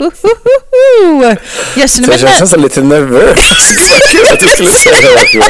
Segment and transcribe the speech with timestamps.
[0.00, 3.38] Känner Så mig jag känns lite nervös.
[4.32, 5.42] Att du skulle säga det.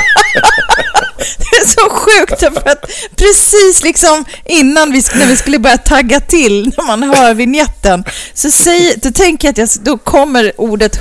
[1.39, 6.21] Det är så sjukt för att precis liksom innan vi, när vi skulle börja tagga
[6.21, 8.05] till när man hör vignetten
[8.35, 10.97] så, säger, då tänker jag att jag, då kommer ordet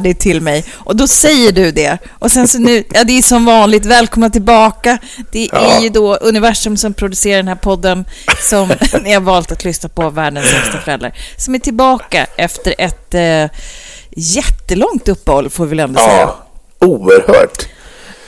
[0.00, 1.98] dig till mig och då säger du det.
[2.18, 4.98] Och sen så nu, ja det är som vanligt, välkomna tillbaka.
[5.32, 5.80] Det är Ja.
[5.82, 8.04] ju då universum som producerar den här podden
[8.50, 8.68] som
[9.02, 13.46] ni har valt att lyssna på, världens sämsta föräldrar, som är tillbaka efter ett eh,
[14.10, 16.20] jättelångt uppehåll får vi väl ändå säga.
[16.20, 16.38] Ja,
[16.78, 17.66] oerhört.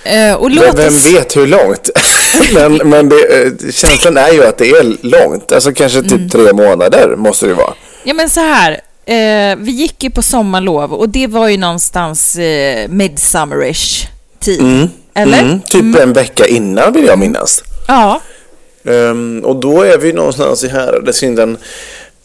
[0.04, 1.06] Eh, och Vem, oss...
[1.14, 1.90] vet hur långt?
[2.54, 5.52] men men det, eh, känslan är ju att det är långt.
[5.52, 6.28] Alltså kanske typ Mm.
[6.28, 7.74] tre månader måste det vara.
[8.04, 8.80] Ja, men så här.
[9.06, 14.06] Eh, vi gick ju på sommarlov och det var ju någonstans eh, midsummerish
[14.40, 14.88] tid.
[15.14, 15.38] Eller?
[15.38, 17.62] Mm, typ en vecka innan vill jag minnas.
[17.88, 18.20] Ja.
[18.84, 21.58] Ehm, och då är vi någonstans i häradet kring den,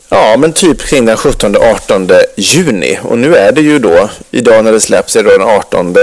[0.09, 2.99] ja men typ kring den 17-18 juni.
[3.03, 5.95] Och nu är det ju då, idag när det släpps är det då den 18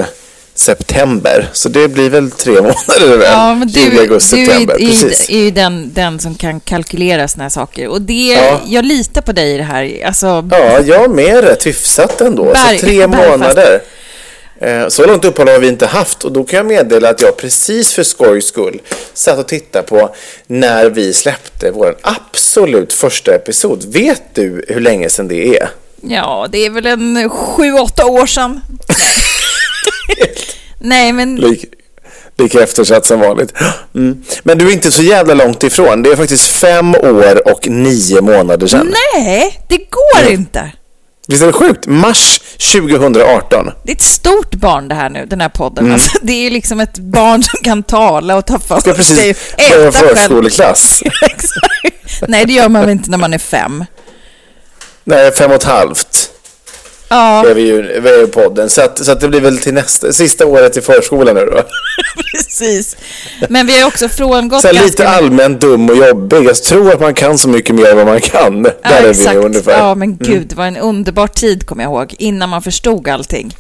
[0.55, 1.49] september.
[1.53, 3.29] Så det blir väl tre månader väl?
[3.33, 4.75] Ja, men du, Juli, augusti, du september.
[4.75, 5.31] är, Precis.
[5.31, 7.89] är, ju den, den som kan kalkylera såna här saker.
[7.89, 8.61] Och det, Ja.
[8.67, 10.03] jag litar på dig i det här.
[10.07, 12.45] Alltså, Ja, jag med rätt hyfsat ändå.
[12.45, 13.31] Berg- så tre bergfast.
[13.31, 13.83] månader.
[14.61, 17.37] Eh, Så långt uppehåll har vi inte haft och då kan jag meddela att jag
[17.37, 18.81] precis för skojs skull
[19.15, 20.15] satt och tittade på
[20.47, 23.85] när vi släppte vår absolut första episod.
[23.93, 25.69] Vet du hur länge sedan det är?
[26.05, 28.61] ja, det är väl en sju, åtta år sedan.
[30.79, 31.65] Nej, men Lik,
[32.39, 33.53] lika eftersatt som vanligt.
[33.95, 34.25] Mm.
[34.43, 36.03] Men du är inte så jävla långt ifrån.
[36.03, 38.95] Det är faktiskt fem år och nio månader sedan.
[39.17, 40.71] nej, det går inte.
[41.29, 41.87] Visst är det sjukt?
[41.87, 42.41] Mars
[42.73, 43.71] 2018.
[43.85, 45.85] Det är ett stort barn det här nu, den här podden.
[45.85, 45.95] Mm.
[45.95, 49.35] Alltså, det är liksom ett barn som kan tala och ta för Ska sig.
[49.35, 51.03] precis börja förskoleklass.
[52.29, 53.85] Nej, det gör man väl inte när man är fem.
[55.05, 56.31] Nej, fem och ett halvt.
[57.13, 58.71] Ja, är vi ju, vi är ju podden.
[58.71, 61.63] Så, att, så att det blir väl till nästa, sista året i förskolan nu då.
[62.33, 62.97] precis.
[63.49, 66.45] Men vi har också frångått ganska lite allmänt dum och jobbig.
[66.45, 68.63] Jag tror att man kan så mycket mer än vad man kan.
[68.63, 69.79] Där är vi nu ungefär.
[69.79, 73.57] Ja, men gud, det var en underbar tid, kommer jag ihåg, innan man förstod allting.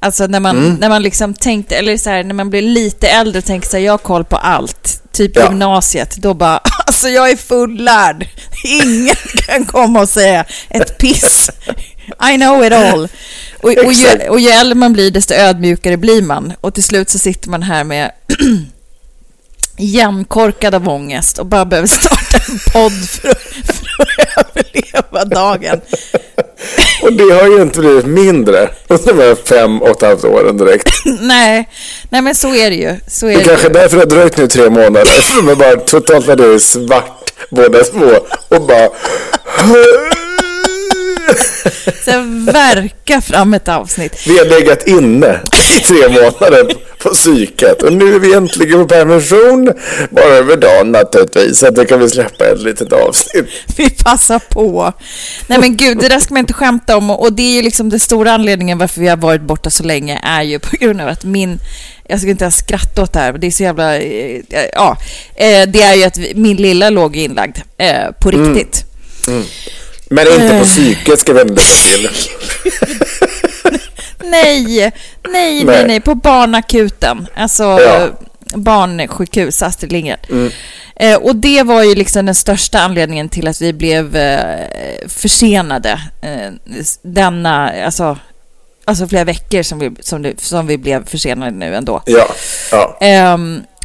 [0.00, 0.74] Alltså när man, Mm.
[0.74, 3.76] när man liksom tänkte, eller så här, när man blir lite äldre och tänker så
[3.76, 5.42] här, jag har koll på allt, typ Ja.
[5.42, 8.26] gymnasiet, då bara, alltså jag är fullärd.
[8.64, 9.14] Ingen
[9.46, 11.50] kan komma och säga ett piss.
[12.32, 13.08] I know it all.
[13.62, 16.52] Och, och, ju, och ju äldre man blir, desto ödmjukare blir man.
[16.60, 18.10] Och till slut så sitter man här med
[19.78, 23.42] igenkorkad av ångest och bara behöver starta en podd för att,
[23.76, 23.86] för
[24.36, 25.80] att överleva dagen.
[27.02, 30.88] Och det har ju inte blivit mindre de här fem och ett halvt åren direkt.
[31.20, 31.68] Nej,
[32.10, 32.96] nej men så är det ju.
[33.06, 35.04] Så är Det det kanske är därför det har dröjt nu tre månader.
[35.22, 38.10] För de är bara totalt när det är svart båda två.
[38.48, 38.88] Och bara...
[42.04, 44.26] Sen verka fram ett avsnitt.
[44.26, 45.40] Vi har legat inne
[45.78, 49.72] i tre månader på psyket och nu är vi äntligen på permission.
[50.10, 53.46] Bara över dagen naturligtvis, så att då kan vi släppa ett litet avsnitt.
[53.76, 54.92] Vi passar på.
[55.46, 57.10] Nej men gud, det där ska man inte skämta om.
[57.10, 60.20] Och det är ju liksom den stora anledningen varför vi har varit borta så länge
[60.22, 61.58] är ju på grund av att min...
[62.10, 63.96] Jag ska inte ens skratta åt det här, det är så jävla...
[63.98, 64.40] eh,
[64.72, 64.96] Ja,
[65.36, 68.84] eh, det är ju att min lilla låg inlagd eh, på riktigt.
[70.10, 72.08] Men inte på psyket ska vi ändå till.
[74.30, 74.92] nej,
[75.28, 76.00] nej, nej, Nej.
[76.00, 77.26] på barnakuten.
[77.36, 78.08] Alltså Ja.
[78.54, 80.50] barnsjukhus, Astrid Lindgren.
[80.96, 84.66] Eh, och det var ju liksom den största anledningen till att vi blev eh,
[85.08, 86.00] försenade.
[86.22, 86.52] Eh,
[87.02, 88.18] denna, alltså,
[88.84, 92.02] alltså flera veckor som vi, som, det, som vi blev försenade nu ändå.
[92.06, 92.26] Ja,
[92.70, 92.96] ja.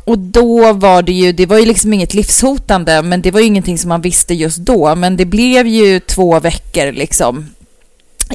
[0.05, 3.45] Och då var det ju, det var ju liksom inget livshotande, men det var ju
[3.45, 4.95] ingenting som man visste just då.
[4.95, 7.49] Men det blev ju två veckor liksom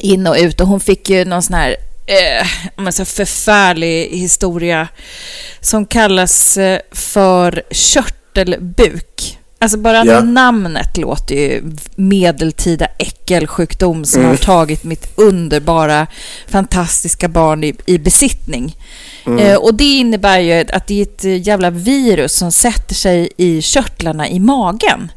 [0.01, 1.75] in och ut och hon fick ju någon sån här
[2.05, 4.87] eh, så förfärlig historia
[5.61, 9.08] som kallas eh, för körtelbuk.
[9.61, 10.21] Alltså bara Ja.
[10.23, 11.63] namnet låter ju
[11.95, 14.29] medeltida äckelsjukdom som Mm.
[14.31, 16.07] har tagit mitt underbara,
[16.47, 18.75] fantastiska barn i, i besittning.
[19.25, 19.39] Mm.
[19.39, 23.29] Eh, och det innebär ju att det är ett eh, jävla virus som sätter sig
[23.37, 25.11] i körtlarna i magen.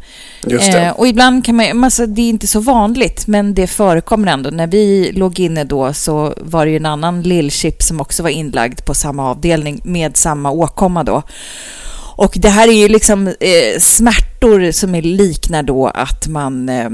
[0.86, 4.50] Eh, och ibland kan man, alltså, det är inte så vanligt, men det förekommer ändå.
[4.50, 8.30] När vi låg inne då så var det ju en annan lillchip som också var
[8.30, 11.22] inlagd på samma avdelning med samma åkomma då.
[12.16, 16.68] Och det här är ju liksom eh, smärtor som är liknar då att man...
[16.68, 16.88] Eh,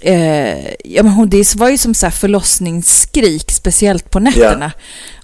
[0.00, 4.72] eh, ja, men hon, det var ju som så här förlossningsskrik, speciellt på nätterna.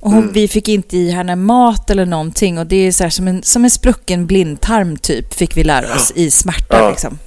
[0.01, 3.11] Och hon, Vi fick inte i henne mat eller någonting och det är så här
[3.11, 6.79] som en, som en sprucken blindtarm typ, fick vi lära oss i smärta.
[6.79, 6.91] Ja.
[6.91, 7.19] Liksom.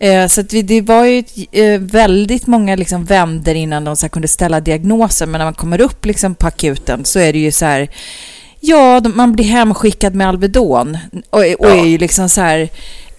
[0.00, 4.08] Eh, så vi, det var ju ett, eh, väldigt många liksom vänder innan de så
[4.08, 5.26] kunde ställa diagnoser.
[5.26, 7.88] Men när man kommer upp liksom på akuten så är det ju så här...
[8.60, 10.98] Ja, de, man blir hemskickad med Alvedon
[11.30, 12.68] och, och är ju liksom så här...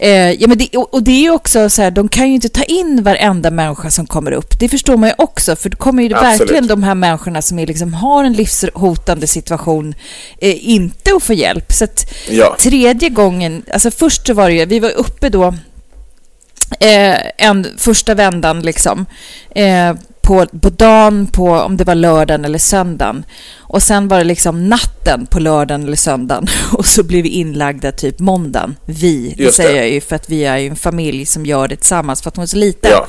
[0.02, 2.36] Eh, ja, men det, och, och det är ju också så här, de kan ju
[2.36, 4.60] inte ta in varenda människa som kommer upp.
[4.60, 6.42] Det förstår man ju också, för då kommer ju Absolut.
[6.42, 9.96] verkligen de här människorna som är liksom, har en livshotande situation
[10.42, 11.72] eh, inte att få hjälp.
[11.72, 12.56] Så att Ja.
[12.60, 15.48] tredje gången, alltså först så var det ju, vi var uppe då
[16.80, 19.06] eh, en första vändan liksom.
[19.56, 23.24] Eh, på, på dagen, på om det var lördagen eller söndagen.
[23.70, 26.48] Och sen var det liksom natten på lördagen eller söndagen.
[26.74, 28.76] Och så blev vi inlagda typ måndagen.
[28.86, 29.52] Vi, det det.
[29.52, 32.30] säger jag ju för att vi är ju en familj som gör det tillsammans för
[32.30, 32.92] att hon är så liten.
[32.92, 33.08] Ja.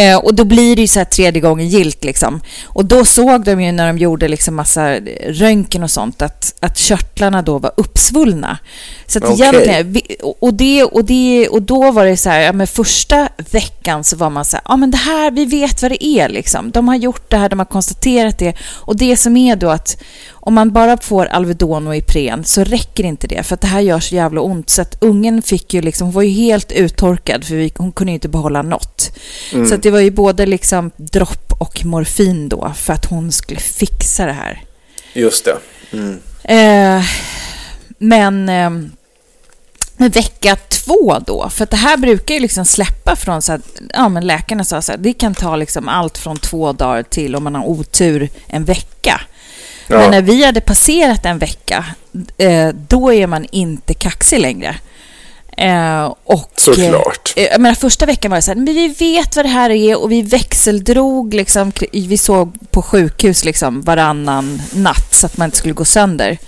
[0.00, 2.40] Eh, och då blir det ju så här tredje gången gilt liksom.
[2.66, 4.96] Och då såg de ju när de gjorde liksom massa
[5.26, 8.58] röntgen och sånt att, att körtlarna då var uppsvullna.
[9.06, 9.40] Så att Okej.
[9.40, 12.66] egentligen, vi, och, och, det, och, det, och då var det så här, ja men
[12.66, 16.04] första veckan så var man så här, ja men det här, vi vet vad det
[16.04, 16.70] är liksom.
[16.70, 18.54] De har gjort det här, de har konstaterat det.
[18.60, 23.04] Och det som är då att om man bara får Alvedon och Ipren så räcker
[23.04, 24.70] inte det för att det här gör så jävla ont.
[24.70, 28.10] Så att ungen fick ju liksom, hon var ju helt uttorkad för vi, hon kunde
[28.10, 29.12] ju inte behålla något.
[29.68, 33.60] Så att det var ju både liksom dropp och morfin då för att hon skulle
[33.60, 34.62] fixa det här.
[35.12, 35.56] Just det.
[36.54, 37.02] Eh,
[37.98, 38.70] men eh,
[40.00, 44.08] men vecka två då, för det här brukar ju liksom släppa från så att, ja
[44.08, 47.44] men läkarna sa så här, det kan ta liksom allt från två dagar till om
[47.44, 49.20] man har otur en vecka.
[49.88, 50.10] Men Ja.
[50.10, 51.84] när vi hade passerat en vecka,
[52.38, 54.76] eh, då är man inte kaxig längre.
[55.56, 57.32] Eh, och, Såklart.
[57.36, 59.70] Eh, jag menar, första veckan var det så här, men vi vet vad det här
[59.70, 65.44] är och vi växeldrog, liksom, vi såg på sjukhus liksom, varannan natt så att man
[65.44, 66.38] inte skulle gå sönder.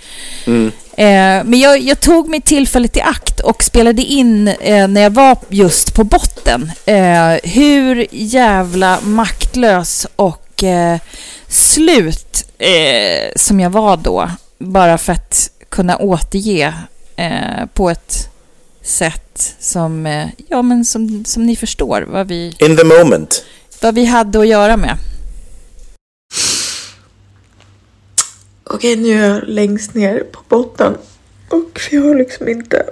[0.97, 5.09] Eh, men jag, jag tog mig tillfället i akt och spelade in eh, när jag
[5.11, 6.71] var just på botten
[7.43, 10.63] hur jävla maktlös och
[11.51, 14.29] slut eh, som jag var då.
[14.57, 16.73] Bara för att kunna återge
[17.15, 18.29] eh, på ett
[18.83, 23.45] sätt som, eh, ja, men som, som ni förstår vad vi, In the moment.
[23.81, 24.97] vad vi hade att göra med.
[28.63, 30.97] Okej, nu är jag längst ner på botten.
[31.49, 32.85] Och jag har liksom inte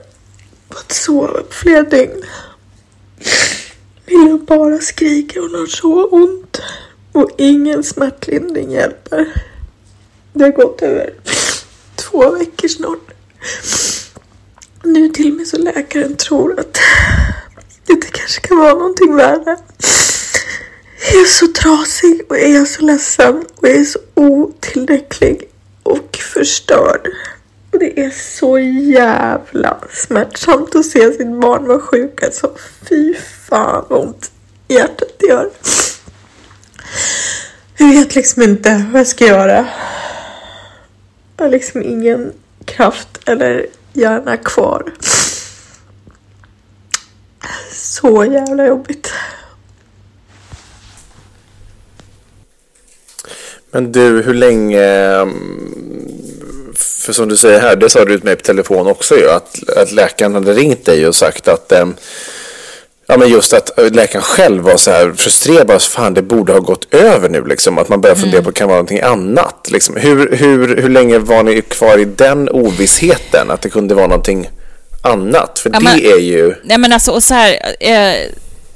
[0.70, 2.24] fått sova på flera dygn.
[4.08, 6.62] Lilla bara skriker, hon har så ont.
[7.20, 9.44] Och ingen smärtlindring hjälper.
[10.34, 11.14] Det har gått över
[11.96, 13.12] två veckor snart.
[14.84, 16.78] Nu till och med så läkaren tror att
[17.86, 19.58] det kanske kan vara någonting värre.
[21.14, 25.50] Jag är så trasig och jag är så ledsen och jag är så otillräcklig
[25.84, 27.08] och förstörd.
[27.72, 32.24] Och det är så jävla smärtsamt att se sitt barn vara sjuk.
[32.24, 32.56] Alltså
[32.90, 33.16] fy
[33.50, 34.32] fan vad ont
[34.68, 35.50] hjärtat gör.
[37.78, 39.68] Jag vet liksom inte vad jag ska göra.
[41.38, 42.34] Jag har liksom ingen
[42.66, 44.94] kraft eller hjärna kvar.
[47.72, 49.14] Så jävla jobbigt.
[53.72, 54.84] Men du, hur länge...
[54.84, 59.30] Mm, för som du säger här, det sa du till mig på telefon också ju,
[59.30, 61.88] att, att läkaren hade ringt dig och sagt att, eh,
[63.12, 65.68] Ja, men just att äh, läkaren själv var så här frustrerad.
[65.68, 67.46] Bara, fan, det borde ha gått över nu.
[67.46, 67.78] Liksom.
[67.78, 68.44] Att man börjar fundera Mm.
[68.46, 69.68] på, kan vara någonting annat?
[69.72, 69.96] Liksom.
[69.96, 73.52] Hur, hur, hur länge var ni kvar i den ovissheten?
[73.52, 74.50] Att det kunde vara någonting
[75.02, 75.60] annat?
[75.60, 76.56] För Ja, det men- är ju...
[76.64, 78.16] Nej men alltså, och så här, eh,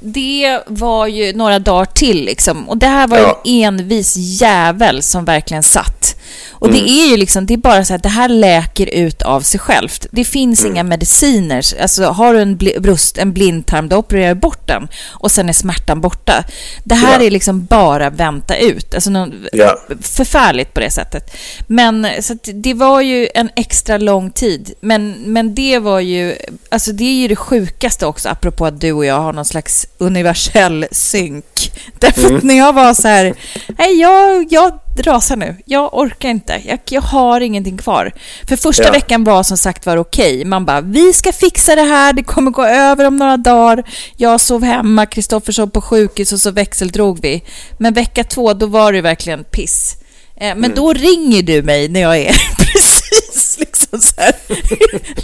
[0.00, 2.68] det var ju några dagar till liksom.
[2.68, 3.40] Och det här var Ja.
[3.44, 6.16] en envis jävel som verkligen satt.
[6.64, 6.82] Och Mm.
[6.84, 9.60] det är ju liksom, det är bara så att det här läker ut av sig
[9.60, 10.06] självt.
[10.10, 11.64] Det finns inga mediciner.
[11.82, 14.88] Alltså har du en bli- brust, en blindtarm, då opererar du bort den.
[15.12, 16.44] Och sen är smärtan borta.
[16.84, 17.26] Det här Ja.
[17.26, 18.94] är liksom bara vänta ut.
[18.94, 19.76] Alltså någon, Ja.
[20.02, 21.36] förfärligt på det sättet.
[21.66, 24.72] Men så det var ju en extra lång tid.
[24.80, 26.34] Men, men det var ju,
[26.68, 29.86] alltså det är ju det sjukaste också, apropå att du och jag har någon slags
[29.98, 31.44] universell synk.
[31.98, 33.34] Därför att när jag var så här,
[33.78, 38.12] nej jag, jag rasar nu, jag orkar inte, jag, jag har ingenting kvar.
[38.48, 38.90] För första Ja.
[38.92, 40.44] veckan var som sagt var okej.
[40.44, 43.84] Man bara, vi ska fixa det här, det kommer gå över om några dagar.
[44.16, 47.42] Jag sov hemma, Kristoffer sov på sjukhus och så växeldrog vi.
[47.78, 49.96] Men vecka två, då var det verkligen piss.
[50.36, 54.34] Eh, Men då ringer du mig när jag är precis liksom så här,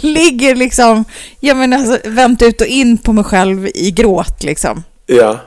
[0.13, 1.05] ligger liksom,
[1.39, 4.83] jag menar alltså, vänt ut och in på mig själv i gråt liksom.
[5.05, 5.39] Ja.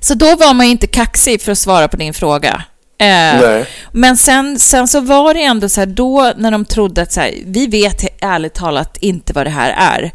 [0.00, 2.62] Så då var man ju inte kaxig för att svara på din fråga.
[2.98, 3.40] Eh,
[3.92, 7.20] men sen, sen så var det ändå så här, då när de trodde att så
[7.20, 10.12] här, vi vet ärligt talat inte vad det här är.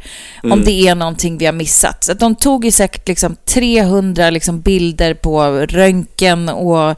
[0.51, 2.03] Om det är någonting vi har missat.
[2.03, 6.97] Så de tog ju säkert liksom 300 liksom bilder på röntgen och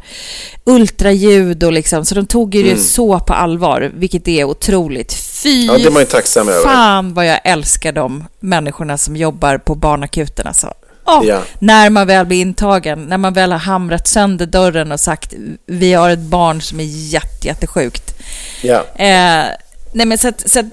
[0.66, 5.14] ultraljud och liksom, så de tog ju det så på allvar, vilket är otroligt.
[5.14, 6.64] Fy Ja, det är man ju tacksam över.
[6.64, 10.74] fan vad jag älskar de människorna som jobbar på barnakuten alltså.
[11.06, 11.42] Åh, Ja.
[11.60, 15.34] När man väl blir intagen, när man väl har hamrat sönder dörren och sagt
[15.66, 18.16] vi har ett barn som är jätte, jättesjukt.
[18.62, 18.86] Ja.
[18.96, 19.46] Eh,
[19.94, 20.66] nej men så att, så att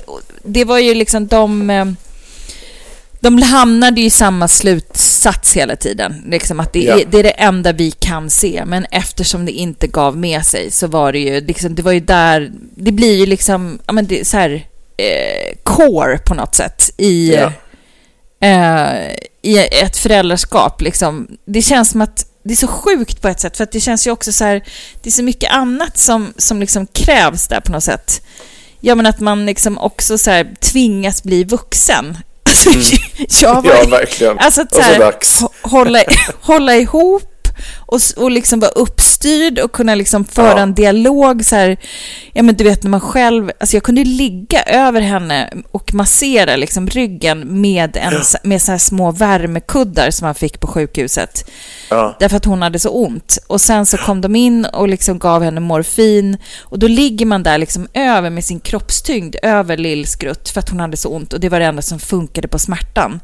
[0.42, 1.70] det var ju liksom de...
[1.70, 1.84] Eh,
[3.22, 6.22] de hamnade ju i samma slutsats hela tiden.
[6.26, 7.00] Liksom att det, Ja.
[7.00, 8.62] är, det är det enda vi kan se.
[8.66, 12.00] Men eftersom det inte gav med sig så var det ju, liksom, det var ju
[12.00, 12.50] där...
[12.74, 14.50] Det blir ju liksom, ja men det är så här,
[14.96, 17.52] eh, core på något sätt i, Ja.
[18.40, 19.10] Eh,
[19.42, 20.80] i ett föräldraskap.
[20.80, 21.28] Liksom.
[21.46, 24.06] Det känns som att det är så sjukt på ett sätt, för att det känns
[24.06, 24.62] ju också så här,
[25.02, 28.22] det är så mycket annat som, som liksom krävs där på något sätt.
[28.80, 32.16] Ja, men att man liksom också så här tvingas bli vuxen.
[32.42, 32.70] Alltså,
[33.42, 33.90] jag var, Mm.
[33.90, 34.38] Ja, verkligen.
[34.38, 36.02] Alltså att så här, hå- hålla,
[36.40, 37.39] hålla ihop
[37.86, 40.58] och, och liksom vara uppstyrd och kunna liksom föra Ja.
[40.58, 41.76] en dialog så här.
[42.32, 46.56] Ja men du vet när man själv, alltså jag kunde ligga över henne och massera
[46.56, 51.50] liksom ryggen med, en, s- med så här små värmekuddar som man fick på sjukhuset.
[51.90, 52.16] Ja.
[52.20, 53.38] Därför att hon hade så ont.
[53.46, 56.36] Och sen så kom de in och liksom gav henne morfin.
[56.60, 60.80] Och då ligger man där liksom över med sin kroppstyngd över lillskrutt för att hon
[60.80, 61.32] hade så ont.
[61.32, 63.20] Och det var det enda som funkade på smärtan.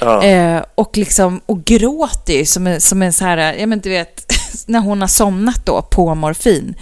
[0.00, 0.22] Ja.
[0.24, 3.90] Eh, och liksom, och gråter ju som en, som en så här, ja men du
[3.90, 4.32] vet,
[4.66, 6.74] när hon har somnat då på morfin.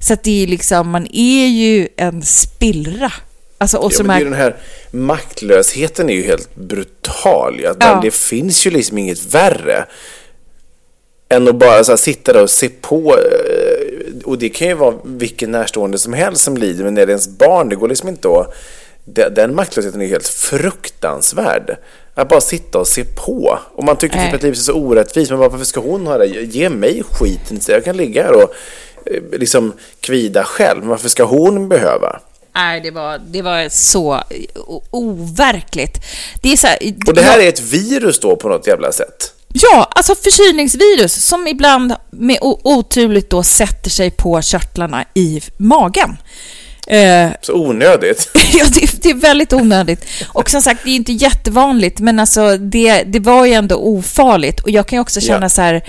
[0.00, 3.12] Så att det är liksom, man är ju en spillra.
[3.58, 4.56] Alltså, och Ja, men de det är ju den här
[4.90, 7.60] maktlösheten är ju helt brutal.
[7.62, 7.74] Ja.
[7.80, 9.84] man, det finns ju liksom inget värre
[11.28, 13.16] än att bara så här, sitta där och se på.
[13.18, 17.10] eh, Och det kan ju vara vilken närstående som helst som lider, men när det
[17.12, 18.54] är ens barn, det går liksom inte att...
[19.04, 21.76] de- Den maktlösheten är helt fruktansvärd.
[22.14, 23.58] Att bara sitta och se på.
[23.74, 24.34] Och man tycker typ Nej.
[24.34, 26.26] att livet är så orättvist, men varför ska hon ha det?
[26.26, 27.76] Ge mig skiten istället.
[27.76, 28.54] Jag kan ligga här och
[29.06, 30.84] eh, liksom kvida själv.
[30.84, 32.20] Varför ska hon behöva?
[32.54, 34.22] nej, det var, det var så
[34.90, 35.98] overkligt.
[36.42, 39.34] Det är så här, Och det här är ett virus då på något jävla sätt.
[39.54, 46.16] Ja, alltså förkylningsvirus som ibland med oturligt då sätter sig på körtlarna i magen.
[46.86, 48.30] Eh, Så onödigt.
[48.54, 50.04] ja, det, det är väldigt onödigt.
[50.28, 54.60] Och som sagt, det är inte jättevanligt, men alltså det, det var ju ändå ofarligt.
[54.60, 55.48] Och jag kan ju också känna Ja.
[55.48, 55.82] så här,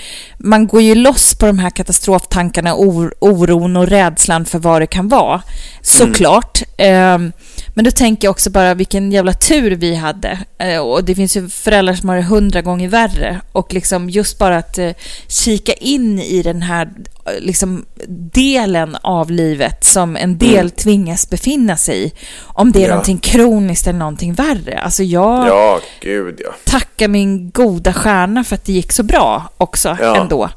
[0.43, 4.87] man går ju loss på de här katastroftankarna, or, oron och rädslan för vad det
[4.87, 5.41] kan vara.
[5.81, 6.63] Såklart.
[6.77, 7.31] Ehm,
[7.75, 10.39] men då tänker jag också bara vilken jävla tur vi hade.
[10.57, 13.41] Eh, och det finns ju föräldrar som har det hundra gånger värre.
[13.51, 14.91] Och liksom just bara att eh,
[15.27, 16.85] kika in i den här
[17.25, 17.85] eh, liksom,
[18.33, 22.11] delen av livet som en del tvingas befinna sig i.
[22.41, 22.89] Om det är Ja.
[22.89, 24.79] någonting kroniskt eller någonting värre.
[24.79, 26.51] Alltså jag Ja, gud ja.
[26.65, 30.15] tackar min goda stjärna för att det gick så bra också Ja.
[30.33, 30.49] Ändå.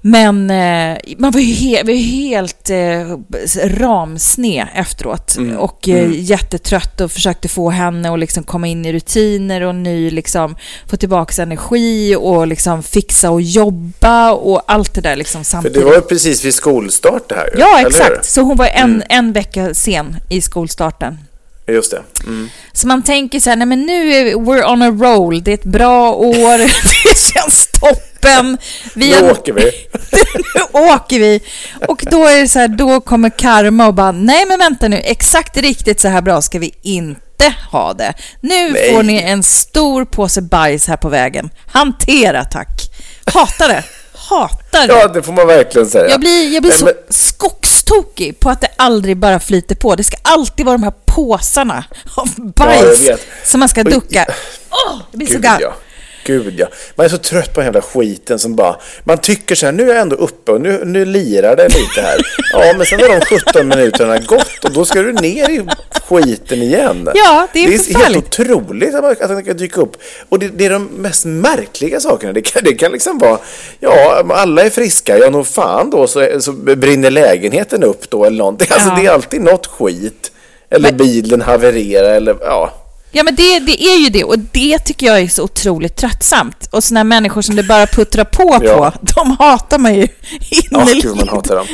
[0.00, 3.16] Men eh, man var ju, he- var ju helt eh,
[3.64, 5.56] ramsne efteråt Mm.
[5.56, 10.10] och eh, jättetrött och försökte få henne att liksom komma in i rutiner och ny,
[10.10, 10.56] liksom,
[10.90, 15.78] få tillbaka energi och liksom fixa och jobba och allt det där liksom För samtidigt.
[15.78, 18.24] det var ju precis vid skolstart det här Ja, exakt.
[18.24, 21.18] Så hon var en, en vecka sen i skolstarten.
[21.68, 22.02] Just det.
[22.24, 22.48] Mm.
[22.72, 25.50] Så man tänker så här, nej men nu är vi, we're on a roll, det
[25.50, 26.58] är ett bra år,
[27.08, 28.58] det känns toppen.
[28.94, 29.62] Vi Nu har- åker vi.
[30.54, 31.40] nu åker vi.
[31.88, 34.96] Och då är det så här, då kommer karma och bara, nej men vänta nu,
[34.96, 38.14] exakt riktigt så här bra ska vi inte ha det.
[38.40, 38.92] Nu Nej.
[38.94, 41.50] får ni en stor påse bajs här på vägen.
[41.66, 42.68] Hantera tack.
[43.24, 43.84] Hatar det.
[44.14, 44.92] Hatar det.
[44.94, 46.08] Ja, det får man verkligen säga.
[46.10, 49.94] Jag blir, jag blir Nej, så men- skogstokig på att det aldrig bara flyter på.
[49.96, 51.84] Det ska alltid vara de här påsarna
[52.16, 53.20] av Ja, bajs vet.
[53.44, 54.26] som man ska ducka.
[54.70, 55.58] Åh, jag blir så Gud gall.
[55.62, 55.74] ja.
[56.24, 56.66] Gud ja.
[56.96, 58.76] Man är så trött på den jävla skiten som bara...
[59.04, 62.00] Man tycker så här, nu är jag ändå uppe och nu, nu lirar det lite
[62.00, 62.16] här.
[62.52, 65.66] Ja, men sen har de 17 minuterna gått och då ska du ner i
[66.08, 67.10] skiten igen.
[67.14, 69.96] Ja, det är Det är helt otroligt att, man, att den kan dyka upp.
[70.28, 72.32] Och det, det är de mest märkliga sakerna.
[72.32, 73.38] Det kan, det kan liksom vara,
[73.80, 78.38] ja, alla är friska, ja nog fan då så, så brinner lägenheten upp då eller
[78.38, 78.68] någonting.
[78.70, 78.96] Alltså Ja.
[79.00, 80.32] det är alltid något skit.
[80.70, 82.72] Eller bilen havererar eller ja.
[83.12, 86.68] Ja, men det, det är ju det och det tycker jag är så otroligt tröttsamt.
[86.72, 88.90] Och här människor som det bara puttrar på Ja.
[88.90, 90.08] på, de hatar man ju
[90.70, 91.02] Ja, innerligt.
[91.06, 91.66] gud man hatar dem.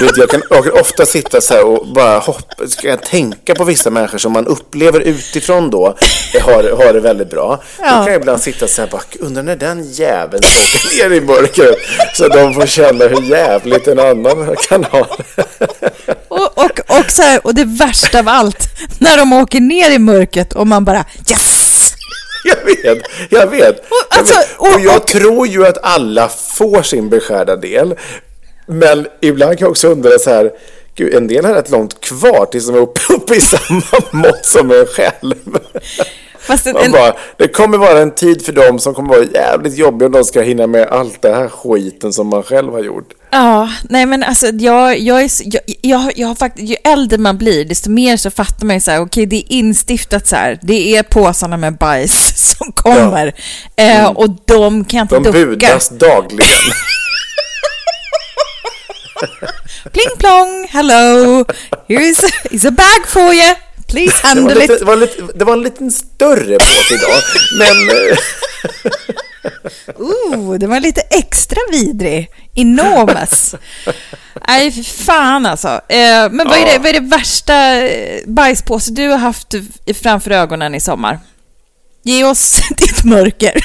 [0.00, 3.54] Vet, jag, kan, jag kan ofta sitta så här och bara hoppa, ska jag tänka
[3.54, 5.96] på vissa människor som man upplever utifrån då
[6.40, 7.62] har, har det väldigt bra.
[7.78, 11.20] Då kan jag ibland sitta så här bara, undrar när den jäveln åka ner i
[11.20, 11.76] mörkret
[12.14, 16.14] så att de får känna hur jävligt en annan kan ha det.
[16.42, 18.68] Och, och, och, så här, och det värsta av allt,
[18.98, 21.94] när de åker ner i mörkret och man bara yes!
[22.44, 23.78] Jag vet, jag vet.
[23.78, 24.76] Och alltså, jag vet.
[24.76, 27.94] och- jag tror ju att alla får sin beskärda del.
[28.66, 30.50] Men ibland kan jag också undra så här,
[30.94, 34.46] gud, en del har rätt långt kvar tills de är uppe, uppe i samma mått
[34.46, 35.34] som en själv.
[36.38, 40.06] Fast en, bara, det kommer vara en tid för dem som kommer vara jävligt jobbig
[40.06, 43.08] om de ska hinna med allt det här skiten som man själv har gjort.
[43.34, 47.38] Ja, nej men alltså jag, jag är jag, jag, jag har faktiskt, ju äldre man
[47.38, 50.58] blir desto mer så fattar man ju så här, okej det är instiftat så här,
[50.62, 53.32] det är påsarna med bajs som kommer
[53.76, 55.32] eh, och de kan inte Mm.
[55.32, 55.66] De ducka.
[55.66, 56.46] budas dagligen.
[59.92, 61.44] Pling plong, hello,
[61.88, 63.54] here's is a bag for you,
[63.88, 64.78] please Det var, handle lite, it.
[64.78, 66.54] det, var lite, det var en liten större
[66.90, 67.22] idag.
[67.58, 68.16] Men eh,
[69.98, 73.54] Ooh, det var lite extra vidrig, enormous.
[74.48, 75.68] Nej, för fan alltså.
[75.68, 79.54] Eh, men vad är, det, vad är det värsta eh, bajspåse du har haft
[80.02, 81.18] framför ögonen i sommar?
[82.02, 83.60] Ge oss ditt mörker.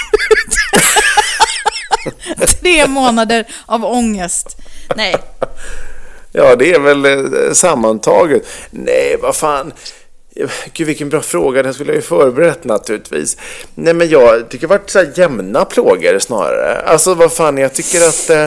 [2.61, 4.57] Tre månader av ångest.
[4.95, 5.15] Nej,
[6.31, 8.47] Ja, det är väl eh, sammantaget.
[8.71, 9.73] Nej, vad fan.
[10.73, 11.63] Gud, vilken bra fråga.
[11.63, 13.37] Den skulle jag ju förberett naturligtvis.
[13.75, 16.81] Nej, men jag tycker det har varit så här jämna plågor snarare.
[16.81, 18.43] Alltså, vad fan, jag tycker att eh,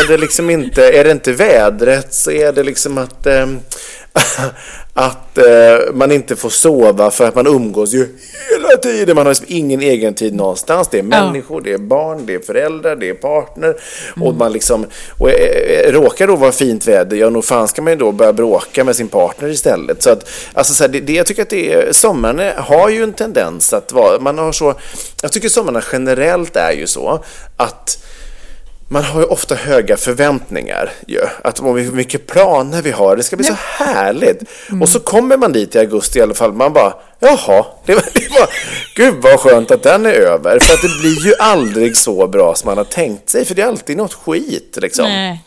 [0.00, 3.46] är det liksom inte, är det inte vädret så är det liksom att eh,
[5.00, 8.08] att eh, man inte får sova för att man umgås ju
[8.50, 9.16] hela tiden.
[9.16, 10.88] Man har liksom ingen egen tid någonstans.
[10.88, 11.08] Det är Ja.
[11.08, 13.76] människor, det är barn, det är föräldrar, det är partner.
[14.20, 14.86] Och man liksom,
[15.18, 18.12] och eh, eh, råkar då vara fint väder, ja nog fan ska man ju då
[18.12, 20.02] börja bråka med sin partner istället.
[20.02, 23.02] Så att, alltså så här, det, det, jag tycker att det är, sommaren har ju
[23.02, 24.74] en tendens att vara, man har så,
[25.22, 27.24] jag tycker sommarna generellt är ju så
[27.56, 28.04] att
[28.88, 31.20] man har ju ofta höga förväntningar ju.
[31.44, 34.42] Att om hur mycket planer vi har, det ska bli så härligt.
[34.80, 38.04] Och så kommer man dit i augusti i alla fall, man bara, jaha, det var,
[38.14, 38.48] det var,
[38.96, 40.58] gud vad skönt att den är över.
[40.58, 43.62] För att det blir ju aldrig så bra som man har tänkt sig, för det
[43.62, 45.04] är alltid något skit liksom.
[45.04, 45.44] nej.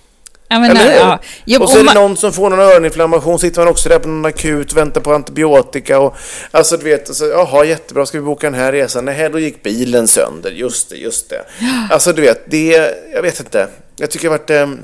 [0.51, 0.91] Eller hur?
[0.91, 1.19] ja.
[1.45, 4.07] Jo, och så är det någon som får någon öroninflammation, sitter man också där på
[4.07, 6.15] någon akut, väntar på antibiotika och
[6.51, 9.05] alltså du vet, och så, jaha jättebra, ska vi boka den här resan?
[9.05, 11.45] Nej, då gick bilen sönder, just det, just det.
[11.89, 14.77] Alltså du vet, det, jag vet inte, jag tycker det har varit eh,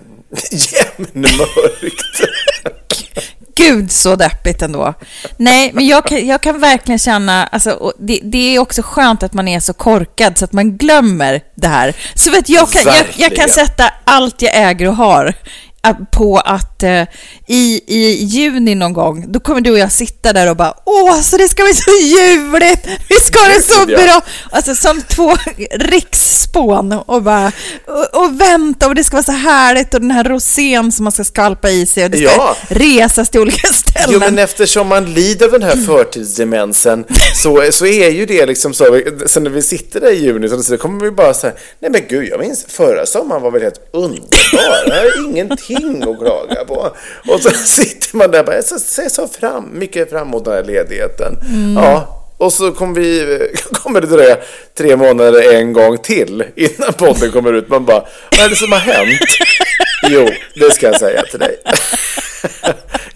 [0.98, 2.22] jämnmörkt.
[3.58, 4.94] Gud så deppigt ändå.
[5.38, 9.34] Nej, men jag kan, jag kan verkligen känna, alltså, det, det är också skönt att
[9.34, 11.96] man är så korkad så att man glömmer det här.
[12.16, 15.34] Så vet, jag, kan, jag, jag kan sätta allt jag äger och har
[16.12, 17.02] på att eh,
[17.48, 21.22] i, i juni någon gång, då kommer du och jag sitta där och bara åh,
[21.22, 24.22] så det ska bli så ljuvligt, vi ska ha det så bra.
[24.52, 25.36] Alltså som två
[26.02, 27.52] riksspån och bara
[27.88, 31.12] och, och vänta och det ska vara så härligt och den här rosén som man
[31.12, 32.56] ska skalpa i sig och det ska Ja.
[32.70, 34.10] resas till olika ställen.
[34.10, 38.74] Jo, men eftersom man lider av den här förtidsdemensen så, så är ju det liksom
[38.74, 39.02] så.
[39.26, 42.02] Sen när vi sitter där i juni så så kommer vi bara säga nej men
[42.10, 44.30] gud, jag minns förra sommaren var väl helt underbar.
[44.88, 46.96] Jag har ingenting att klaga på.
[47.28, 50.54] Och så sitter man där och bara, jag ser så fram, mycket fram emot den
[50.54, 51.34] här ledigheten.
[51.76, 52.14] Ja.
[52.38, 53.40] Och så kommer, vi,
[53.72, 54.38] kommer det dröja
[54.78, 57.70] tre månader en gång till innan podden kommer ut.
[57.70, 59.20] Man bara, vad är det som har hänt?
[60.10, 61.60] Jo, det ska jag säga till dig.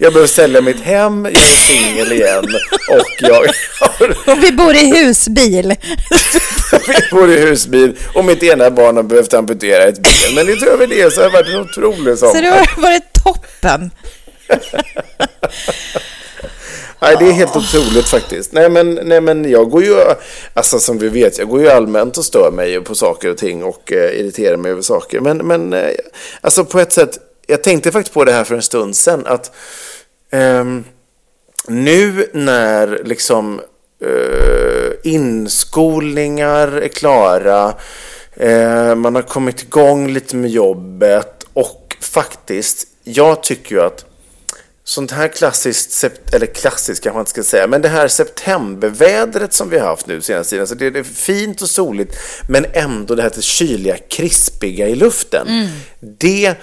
[0.02, 2.44] Jag behöver sälja mitt hem, jag är singel igen
[2.88, 3.34] och jag
[3.80, 4.32] har...
[4.32, 5.74] Och vi bor i husbil.
[6.86, 10.34] vi bor i husbil och mitt ena barn har behövt amputera ett ben.
[10.34, 12.34] Men utöver det så har det varit en otrolig sommar.
[12.34, 13.90] Så det har varit toppen.
[17.02, 18.52] Nej, det är helt otroligt faktiskt.
[18.52, 19.96] Nej men, nej, men jag går ju,
[20.54, 23.64] alltså som vi vet, jag går ju allmänt och stör mig på saker och ting
[23.64, 25.20] och eh, irriterar mig över saker.
[25.20, 25.90] Men, men eh,
[26.40, 29.50] alltså på ett sätt, jag tänkte faktiskt på det här för en stund sedan, att
[30.32, 30.84] ehm,
[31.68, 33.60] nu när liksom
[34.04, 37.74] eh, inskolningar är klara,
[38.36, 44.04] eh, man har kommit igång lite med jobbet och faktiskt, jag tycker ju att
[44.84, 49.70] sånt här klassiskt, eller klassiskt kanske man inte ska säga, men det här septembervädret som
[49.70, 52.16] vi har haft nu senaste tiden, alltså det är fint och soligt,
[52.48, 55.46] men ändå det här kyliga, krispiga i luften.
[56.00, 56.54] Det,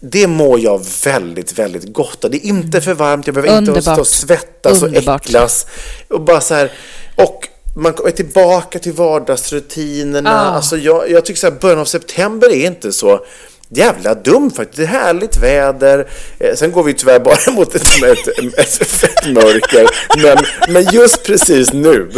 [0.00, 2.30] det mår jag väldigt, väldigt gott av.
[2.30, 3.98] Det är inte för varmt, jag behöver inte stå Underbart.
[3.98, 5.24] och svettas och Underbart.
[5.26, 5.66] äcklas.
[6.08, 6.72] Och bara så här,
[7.16, 10.30] och man är tillbaka till vardagsrutinerna.
[10.30, 10.54] Ah.
[10.56, 13.20] Alltså jag, jag tycker så här, början av september är inte så
[13.68, 14.76] jävla dum faktiskt.
[14.76, 16.08] Det är härligt väder.
[16.38, 19.86] Eh, sen går vi tyvärr bara mot ett, ett, ett fett mörker.
[20.22, 20.38] Men,
[20.72, 22.10] men just precis nu,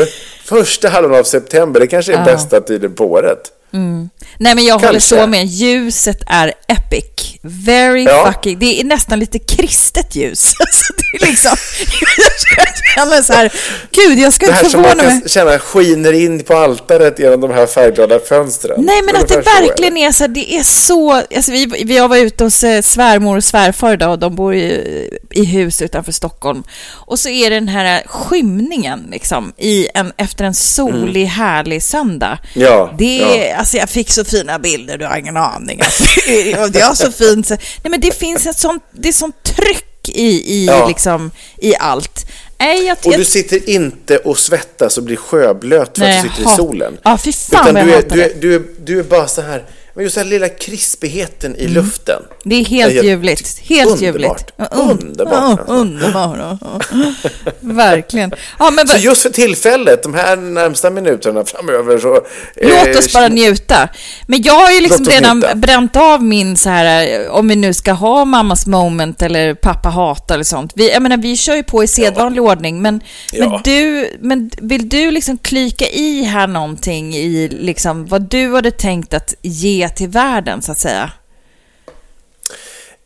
[0.44, 2.24] första halvan av september, det kanske är Ah.
[2.24, 3.52] bästa tiden på året.
[3.72, 5.16] Nej, men jag håller Kanske.
[5.20, 5.46] så med.
[5.46, 7.04] Ljuset är epic.
[7.42, 8.32] Very Ja.
[8.32, 8.58] fucking...
[8.58, 10.52] Det är nästan lite kristet ljus.
[10.60, 11.56] Alltså, det är liksom...
[12.56, 13.52] Jag känner så här,
[13.92, 15.20] gud, jag Det skulle här som man förvåna mig.
[15.20, 18.80] kan känna skiner in på altaret genom de här färgglada fönstren.
[18.84, 21.12] Nej, men att det verkligen är så här, det är så...
[21.12, 24.54] Alltså vi, vi har varit ute hos eh, svärmor och svärfar idag och de bor
[24.54, 26.62] i, i hus utanför Stockholm.
[26.90, 32.38] Och så är det den här skymningen liksom, i en, efter en solig, härlig söndag.
[32.54, 32.68] Mm.
[32.68, 33.59] Ja, Det är, ja.
[33.60, 35.80] Alltså jag fick så fina bilder, du har ingen aning.
[35.80, 37.48] Alltså, det är så fint.
[37.50, 37.58] Nej,
[37.90, 40.88] men det finns ett sånt, det är sånt tryck i, i, Ja.
[40.88, 42.26] liksom, i allt.
[42.58, 46.22] Nej, jag, Och jag, du sitter inte och svettas och blir sjöblöt för Nej, att
[46.22, 46.98] du sitter jag i solen.
[47.02, 49.28] Ja, fy fan Utan vad jag du är, du, är, du, är, du är bara
[49.28, 49.64] så här,
[50.00, 52.22] men just den här lilla krispigheten i luften.
[52.44, 53.58] Det är helt Jag- ljuvligt.
[53.58, 54.02] Helt underbart.
[54.02, 54.52] ljuvligt.
[54.56, 55.72] Ja, un- Underbart, Ja, alltså.
[55.72, 56.38] underbart.
[56.60, 56.70] ja.
[57.60, 58.32] Verkligen.
[58.58, 62.20] Ja, men Så just för tillfället, de här närmsta minuterna framöver så...
[62.62, 63.88] Låt eh, oss bara njuta.
[64.26, 65.54] Men jag har ju liksom Låt redan njuta.
[65.54, 69.88] bränt av min så här, eh, om vi nu ska ha mammas moment eller pappa
[69.88, 70.72] hatar eller sånt.
[70.74, 73.00] Vi, jag menar, vi kör ju på i sedvanlig ordning, men,
[73.38, 73.60] men, Ja.
[73.64, 79.14] du, men vill du liksom klyka i här någonting i liksom vad du hade tänkt
[79.14, 81.10] att ge till världen, så att säga?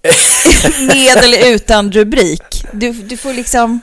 [0.87, 2.42] Med eller utan rubrik.
[2.73, 3.81] Du, du får liksom...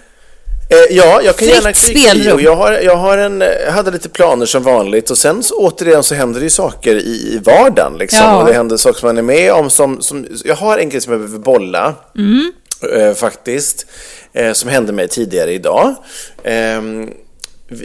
[0.69, 3.91] Eh, ja, jag kan Fritt gärna klicka i jag, har, jag har en, jag hade
[3.91, 7.41] lite planer som vanligt och sen så återigen så händer det ju saker i, i
[7.43, 8.19] vardagen liksom.
[8.19, 8.37] Ja.
[8.37, 11.01] Och det händer saker som man är med om som, som jag har en grej
[11.01, 11.95] som jag behöver bolla.
[12.17, 12.51] Mm.
[12.95, 13.85] Eh, faktiskt.
[14.33, 15.95] Eh, som hände mig tidigare idag.
[16.43, 17.09] Ehm,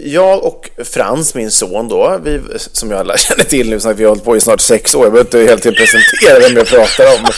[0.04, 2.40] jag och Frans, min son då, vi,
[2.72, 5.04] som jag alla känner till nu, så vi har hållit på i snart sex år.
[5.04, 7.28] Jag behöver inte helt enkelt presentera vem jag pratar om.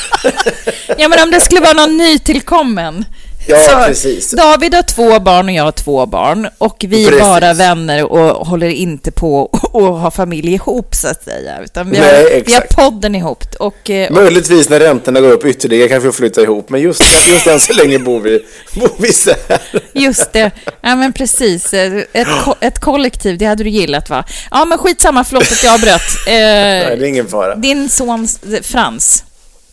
[0.98, 3.04] Ja, men om det skulle vara någon nytillkommen.
[3.48, 4.30] Ja, Så, precis.
[4.30, 6.48] David har två barn och jag har två barn.
[6.58, 7.24] Och vi är Precis.
[7.26, 11.58] bara vänner och håller inte på att ha familj ihop, så att säga.
[11.64, 13.44] Utan vi, Nej, har, vi har podden ihop.
[13.58, 16.80] Och, eh, och, Möjligtvis när räntorna går upp ytterligare kanske vi får flytta ihop, men
[16.80, 18.40] just, just än så länge bor vi,
[18.74, 19.61] bor vi så här.
[19.92, 20.50] just det.
[20.80, 21.74] Ja, men precis.
[21.74, 24.24] Eh, Ett, ko- ett kollektiv, det hade du gillat, va?
[24.50, 25.24] Ja, men skitsamma.
[25.24, 26.00] Förlåt att jag avbröt.
[26.26, 27.54] Eh, Nej, det är ingen fara.
[27.54, 29.24] din son eh, Frans.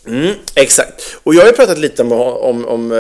[0.08, 1.18] Mm, exakt.
[1.24, 2.98] Och jag har ju pratat lite om, om, om eh,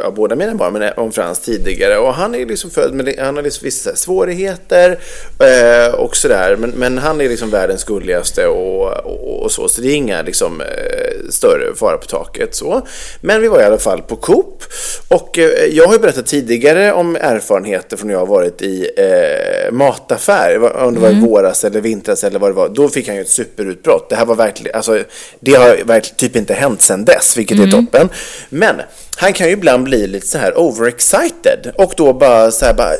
[0.00, 1.98] ja, båda mina barn, men om Frans tidigare.
[1.98, 4.98] Och han är liksom född med, han har liksom vissa svårigheter
[5.40, 6.56] eh, och sådär.
[6.56, 9.68] Men, men han är liksom världens gulligaste och, och, och så.
[9.68, 12.86] Så det är inga liksom eh, större fara på taket så.
[13.20, 14.62] Men vi var i alla fall på Coop.
[15.08, 18.90] Och eh, jag har ju berättat tidigare om erfarenheter från när jag har varit i
[18.96, 20.76] eh, mataffär.
[20.76, 22.68] Om det var i våras eller vintras eller vad det var.
[22.68, 24.08] Då fick han ju ett superutbrott.
[24.08, 24.98] Det här var verkligen, alltså
[25.40, 28.08] det har verkligen typ inte hänt sedan dess, vilket är toppen.
[28.48, 28.82] Men
[29.16, 32.92] han kan ju ibland bli lite så här overexcited och då bara så här bara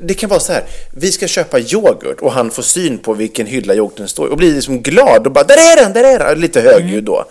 [0.00, 3.46] det kan vara så här, vi ska köpa yoghurt och han får syn på vilken
[3.46, 6.18] hylla yoghurten står i och blir liksom glad och bara där är den, där är
[6.18, 7.24] den, lite högljudd då.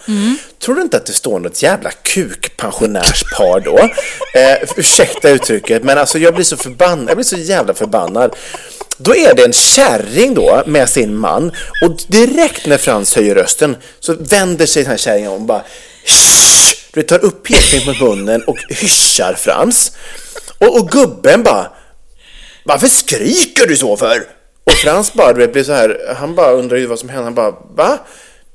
[0.59, 3.77] Tror du inte att det står något jävla kukpensionärspar då?
[4.39, 8.35] Eh, ursäkta uttrycket, men alltså jag blir så förbannad, jag blir så jävla förbannad.
[9.01, 11.51] Då är det en kärring då med sin man
[11.85, 15.63] och direkt när Frans höjer rösten så vänder sig den här kärringen om och bara
[16.05, 16.75] Shh!
[16.93, 19.91] Du tar upp pekfingret mot munnen och hyschar Frans.
[20.57, 21.71] Och, och gubben bara
[22.63, 24.23] Varför skriker du så för?
[24.63, 27.23] Och Frans bara, du vet, blir så här, han bara undrar ju vad som händer.
[27.23, 27.99] Han bara, va?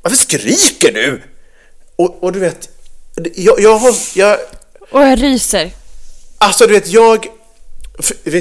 [0.02, 1.22] Varför skriker du?
[1.96, 2.68] Och, och du vet,
[3.34, 4.38] jag, jag har, jag,
[4.90, 5.70] Och jag ryser.
[6.38, 7.26] Alltså du vet, jag...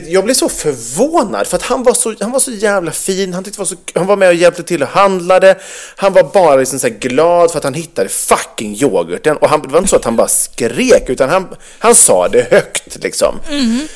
[0.08, 3.34] Jag blev så förvånad för att han var så, han var så jävla fin.
[3.34, 5.60] Han, tyckte var så, han var med och hjälpte till och handlade.
[5.96, 9.38] Han var bara liksom så här glad för att han hittade fucking yoghurten.
[9.38, 11.48] Och han, det var inte så att han bara skrek utan han,
[11.80, 13.40] han sa det högt liksom.
[13.50, 13.88] Mm-hmm.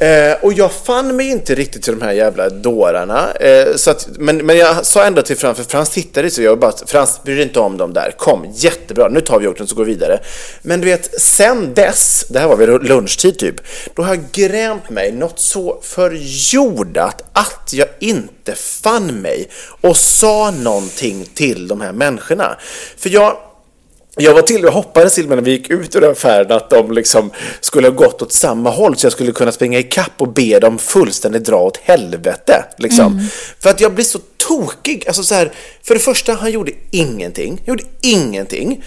[0.00, 3.32] Eh, och jag fann mig inte riktigt till de här jävla dårarna.
[3.32, 6.58] Eh, så att, men, men jag sa ändå till Frans, för Frans tittade så jag
[6.58, 9.74] bara, Frans bryr dig inte om dem där, kom, jättebra, nu tar vi yoghurten så
[9.74, 10.20] går vi vidare.
[10.62, 13.54] Men du vet, sen dess, det här var vid lunchtid typ,
[13.94, 19.48] då har jag grämt mig något så förjordat att jag inte fann mig
[19.80, 22.56] och sa någonting till de här människorna.
[22.96, 23.36] För jag
[24.16, 27.30] jag var till och hoppades till när vi gick ut ur affären att de liksom
[27.60, 30.58] skulle ha gått åt samma håll så jag skulle kunna springa i kapp och be
[30.58, 32.64] dem fullständigt dra åt helvete.
[32.78, 33.28] Liksom.
[33.58, 35.04] För att jag blir så tokig.
[35.06, 37.50] Alltså så här, för det första, han gjorde ingenting.
[37.50, 38.84] Han gjorde ingenting.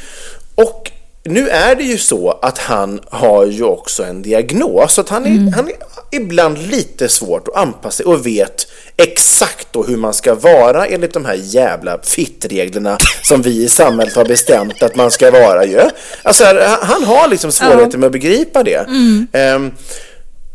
[0.56, 0.92] Och
[1.24, 4.94] nu är det ju så att han har ju också en diagnos.
[4.94, 5.76] Så att han är, han är
[6.16, 11.14] ibland lite svårt att anpassa sig och vet exakt då hur man ska vara enligt
[11.14, 15.82] de här jävla fittreglerna som vi i samhället har bestämt att man ska vara ju.
[16.24, 16.44] Alltså
[16.82, 18.86] han har liksom svårigheter med att begripa det.
[19.32, 19.72] Ehm,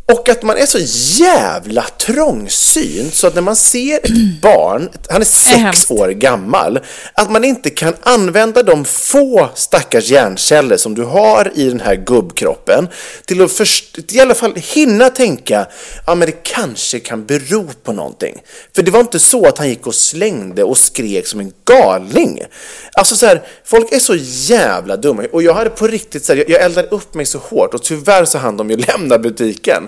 [0.09, 0.79] och att man är så
[1.23, 6.79] jävla trångsynt så att när man ser ett barn, han är sex år gammal,
[7.13, 11.95] att man inte kan använda de få stackars hjärnceller som du har i den här
[11.95, 12.87] gubbkroppen
[13.25, 15.67] till att först, i alla fall hinna tänka,
[16.07, 18.41] ja men det kanske kan bero på någonting.
[18.75, 22.43] För det var inte så att han gick och slängde och skrek som en galning.
[22.93, 24.15] Alltså så här, folk är så
[24.53, 27.37] jävla dumma och jag hade på riktigt så här, jag, jag eldade upp mig så
[27.37, 29.87] hårt och tyvärr så hann de ju lämna butiken.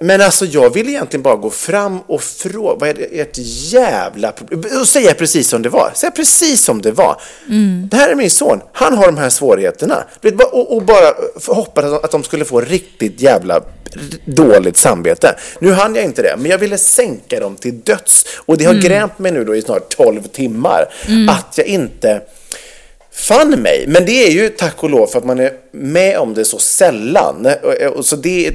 [0.00, 3.38] Men alltså jag ville egentligen bara gå fram och fråga, vad är det ert
[3.72, 4.80] jävla problem?
[4.80, 5.90] Och säga precis som det var.
[5.94, 7.20] Säga precis som det var.
[7.90, 10.04] Det här är min son, han har de här svårigheterna.
[10.52, 11.14] Och, och bara
[11.46, 13.60] hoppas att de- skulle få riktigt jävla
[14.24, 15.34] dåligt samvete.
[15.60, 18.24] Nu hann jag inte det, men jag ville sänka dem till döds.
[18.46, 20.88] Och det har grämt mig nu då i snart 12 timmar
[21.30, 22.20] att jag inte
[23.18, 23.84] fann mig.
[23.88, 26.58] Men det är ju tack och lov för att man är med om det så
[26.58, 27.46] sällan.
[27.80, 28.52] Eh, och- Så det,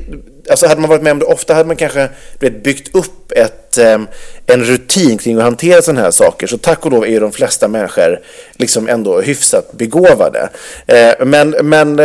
[0.49, 2.09] alltså hade man varit med om det ofta hade man kanske
[2.63, 3.99] byggt upp ett, eh,
[4.45, 6.47] en rutin kring att hantera sådana här saker.
[6.47, 8.19] Så tack och lov är ju de flesta människor
[8.57, 10.49] liksom ändå hyfsat begåvade.
[10.87, 11.99] Eh, men, men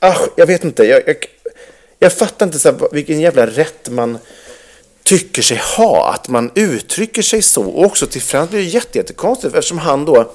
[0.00, 0.84] ach, jag vet inte.
[0.84, 1.16] Jag, jag,
[1.98, 4.18] jag fattar inte så här, vilken jävla rätt man
[5.04, 6.12] tycker sig ha.
[6.14, 7.62] Att man uttrycker sig så.
[7.62, 10.32] Och också till Frans blir det jätte, eftersom han då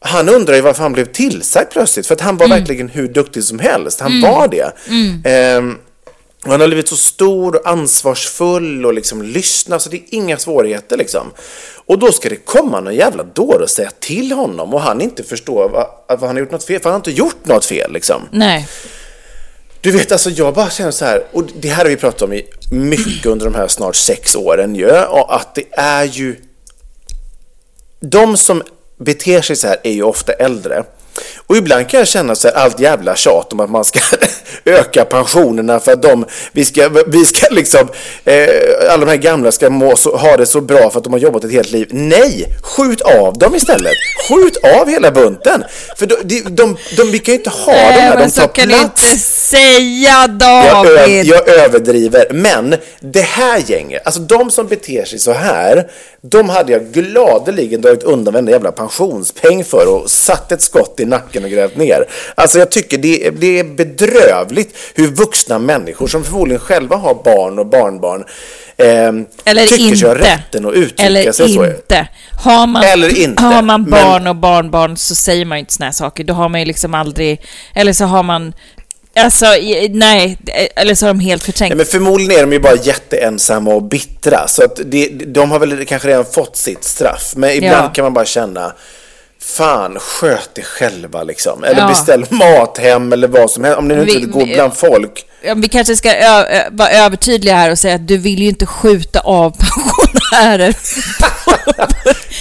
[0.00, 2.06] han undrar ju varför han blev tillsagd plötsligt.
[2.06, 4.00] För att han var verkligen hur duktig som helst.
[4.00, 4.72] Han var det.
[5.24, 5.78] Ehm,
[6.44, 10.36] och han har blivit så stor och ansvarsfull och liksom lyssnar så det är inga
[10.36, 11.32] svårigheter liksom.
[11.86, 15.22] Och då ska det komma någon jävla dåre och säga till honom och han inte
[15.22, 16.80] förstår vad, att han har gjort något fel.
[16.80, 18.22] För han har inte gjort något fel liksom.
[18.32, 18.68] Nej.
[19.80, 22.32] Du vet, alltså jag bara känner så här, och det här har vi pratat om
[22.32, 26.36] i mycket under de här snart sex åren ju, och att det är ju...
[28.00, 28.62] De som
[28.98, 30.84] beter sig så här är ju ofta äldre.
[31.46, 34.00] Och ibland kan jag känna så här, allt jävla tjat om att man ska
[34.64, 37.88] öka pensionerna för att de, vi ska, vi ska liksom,
[38.24, 38.46] eh,
[38.90, 41.20] alla de här gamla ska må så, ha det så bra för att de har
[41.20, 41.88] jobbat ett helt liv.
[41.90, 43.92] Nej, skjut av dem istället.
[44.28, 45.64] Skjut av hela bunten.
[45.98, 48.30] För de, de, de, de, vi kan ju inte ha de Nej, här, de men
[48.30, 48.80] så tar kan plats.
[49.10, 51.24] du inte säga Jag, David.
[51.26, 55.90] jag överdriver, men det här gänget, alltså de som beter sig så här,
[56.22, 61.04] de hade jag gladeligen dragit undan varenda jävla pensionspeng för och satt ett skott i
[61.08, 62.04] nacken och grävt ner.
[62.34, 67.58] Alltså jag tycker det, det är bedrövligt hur vuxna människor som förmodligen själva har barn
[67.58, 68.24] och barnbarn
[68.76, 69.96] ehm, Eller tycker inte.
[69.96, 71.64] sig ha rätten att uttrycka Eller sig så.
[71.66, 72.08] inte.
[72.44, 75.72] Har man, Eller inte, Har man men- barn och barnbarn så säger man ju inte
[75.72, 76.24] såna här saker.
[76.24, 77.40] Då har man ju liksom aldrig...
[77.74, 78.52] Eller så har man...
[79.16, 79.46] Alltså,
[79.90, 80.38] nej.
[80.76, 81.70] Eller så har de helt förträngt.
[81.70, 84.48] Nej, men förmodligen är de ju bara jätteensamma och bittra.
[84.48, 87.32] Så att det, de har väl kanske redan fått sitt straff.
[87.36, 87.88] Men ibland Ja.
[87.94, 88.72] kan man bara känna
[89.56, 91.64] Fan, sköt det själva liksom.
[91.64, 91.88] Eller Ja.
[91.88, 93.78] beställ mat hem eller vad som helst.
[93.78, 95.24] Om ni nu inte Vi- vill gå vi- bland folk.
[95.56, 98.66] Vi kanske ska ö- ö- vara övertydliga här och säga att du vill ju inte
[98.66, 100.74] skjuta av pensionärer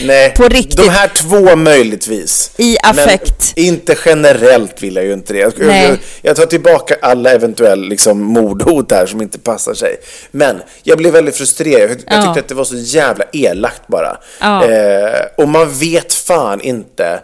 [0.01, 0.77] Nej, På riktigt.
[0.77, 2.51] de här två möjligtvis.
[2.57, 3.53] i affekt.
[3.55, 5.39] Men inte generellt vill jag ju inte det.
[5.39, 5.87] Jag, Nej.
[5.89, 9.95] jag, jag tar tillbaka alla eventuella liksom, mordhot här som inte passar sig.
[10.31, 11.89] Men jag blev väldigt frustrerad.
[11.89, 12.21] Jag, jag Ja.
[12.23, 14.17] tyckte att det var så jävla elakt bara.
[14.41, 17.19] Eh, och man vet fan inte.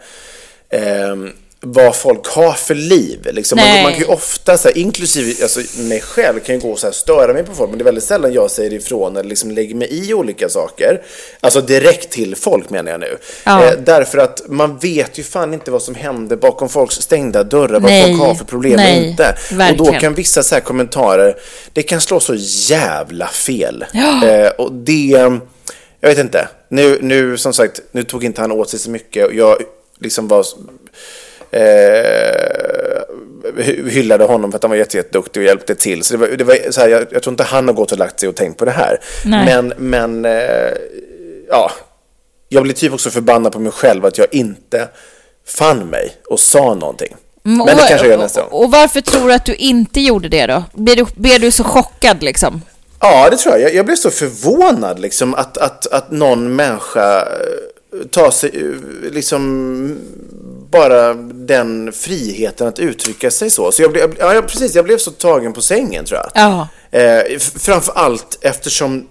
[0.72, 1.32] ehm,
[1.66, 3.28] vad folk har för liv.
[3.32, 3.60] Liksom.
[3.60, 6.80] Man, man kan ju ofta, så här, inklusive alltså, mig själv, kan ju gå och
[6.80, 7.70] så här, störa mig på folk.
[7.70, 11.02] Men det är väldigt sällan jag säger ifrån eller liksom lägger mig i olika saker.
[11.40, 13.18] Alltså direkt till folk menar jag nu.
[13.44, 13.66] Ja.
[13.66, 17.80] Eh, därför att man vet ju fan inte vad som händer bakom folks stängda dörrar.
[17.80, 18.04] Vad Nej.
[18.08, 19.36] folk har för problem Nej, och inte.
[19.50, 20.00] Och då verkligen.
[20.00, 21.36] kan vissa så här kommentarer,
[21.74, 22.36] det kan slå så
[22.70, 23.86] jävla fel.
[23.94, 24.28] Ja.
[24.28, 25.30] Eh, och det,
[26.02, 26.48] jag vet inte.
[26.70, 29.28] Nu, nu som sagt, nu tog inte han åt sig så mycket.
[29.28, 29.58] och Jag
[30.00, 30.46] liksom var
[31.54, 33.02] eh,
[33.58, 36.04] hy- hyllade honom för att han var jätte, jätteduktig och hjälpte till.
[36.04, 37.98] Så det var, det var så här, jag, jag tror inte han har gått och
[37.98, 39.00] lagt sig och tänkt på det här.
[39.26, 39.46] Nej.
[39.46, 40.72] Men, men eh,
[41.50, 41.72] ja,
[42.50, 44.88] jag blir typ också förbannad på mig själv att jag inte
[45.48, 47.16] fann mig och sa någonting.
[47.44, 48.50] Men det kanske jag gör nästa gång.
[48.52, 50.64] Och, varför tror du att du inte gjorde det då?
[50.74, 52.62] Blev du, blev du så chockad liksom?
[53.00, 53.62] Ja, det tror jag.
[53.70, 57.28] Jag, jag blev så förvånad liksom att, att, att någon människa
[58.12, 58.52] tar sig
[59.12, 59.98] liksom
[60.72, 63.72] bara den friheten att uttrycka sig så.
[63.72, 66.32] Så jag blev, ja, precis, jag blev så tagen på sängen tror jag.
[66.34, 66.68] Ja.
[67.00, 69.08] Eh, framför allt eftersom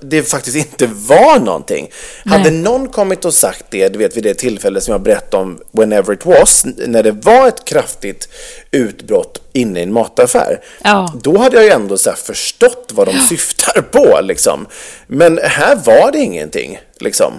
[0.00, 1.90] det- faktiskt inte var någonting.
[2.24, 5.60] Hade någon kommit och sagt det, du vet vid det tillfälle som jag berättade om,
[5.72, 8.28] whenever it was, när det var ett kraftigt
[8.70, 11.12] utbrott inne i en mataffär, Ja.
[11.22, 14.66] då hade jag ju ändå så förstått vad de syftar på liksom.
[15.06, 17.32] Men här var det ingenting liksom.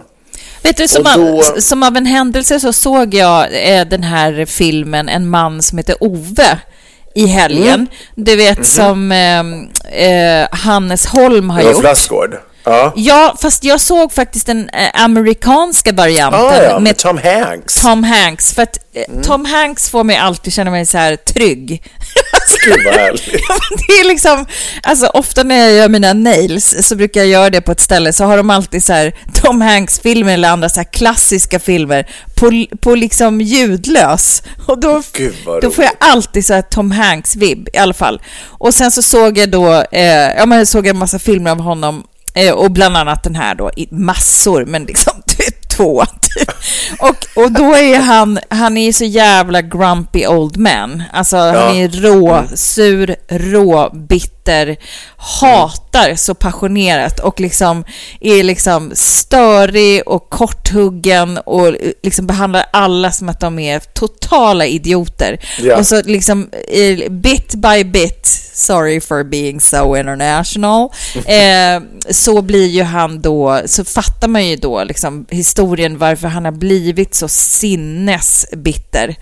[0.66, 3.48] Vet du, som, då- av, som av en händelse så såg jag
[3.78, 6.60] eh, den här filmen En man som heter Ove
[7.16, 7.74] i helgen.
[7.74, 7.88] Mm.
[8.16, 8.64] Du vet Mhm.
[8.66, 9.40] som eh,
[10.10, 11.84] eh, Hannes Holm har gjort.
[11.84, 12.36] Lassgård.
[12.66, 12.94] Ja.
[12.96, 17.74] Ja, fast jag såg faktiskt den eh, amerikanska varianten Ah, ja, med med Tom Hanks.
[17.74, 18.54] Tom Hanks.
[18.54, 19.24] För att eh, Mm.
[19.24, 21.84] Tom Hanks får mig alltid känna mig så här trygg.
[22.66, 22.94] Gud vad
[23.88, 24.46] det är liksom,
[24.84, 28.14] alltså ofta när jag gör mina nails så brukar jag göra det på ett ställe
[28.14, 32.66] så har de alltid så här Tom Hanks-filmer eller andra så här klassiska filmer på,
[32.82, 34.44] på liksom ljudlös.
[34.68, 35.02] Och då,
[35.62, 38.22] då får jag alltid så här Tom Hanks-vibb i alla fall.
[38.48, 40.06] Och sen så såg jag då, eh,
[40.38, 42.04] ja men jag såg en massa filmer av honom
[42.54, 46.06] och bland annat den här då, i massor, men liksom vet, två.
[46.06, 46.52] typ.
[47.00, 51.04] Och, och då är han, han är så jävla grumpy old man.
[51.14, 54.78] Alltså han är rå, sur, rå, bitter,
[55.18, 57.84] hatar så passionerat och liksom
[58.20, 65.40] är liksom störig och korthuggen och liksom behandlar alla som att de är totala idioter.
[65.60, 65.78] Ja.
[65.78, 70.92] Och så liksom eh, bit by bit, sorry for being so international,
[71.26, 76.46] eh, så blir ju han då, så fattar man ju då liksom historien varför han
[76.46, 79.16] har blivit så sinnesbitter.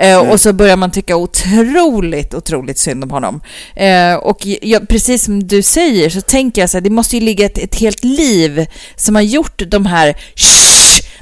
[0.00, 3.40] Eh, Och så börjar man tycka otroligt, otroligt synd om honom.
[3.76, 7.22] Eh, och jag, precis som du säger så tänker jag så här, det måste ju
[7.22, 10.16] ligga ett, ett helt liv som har gjort de här!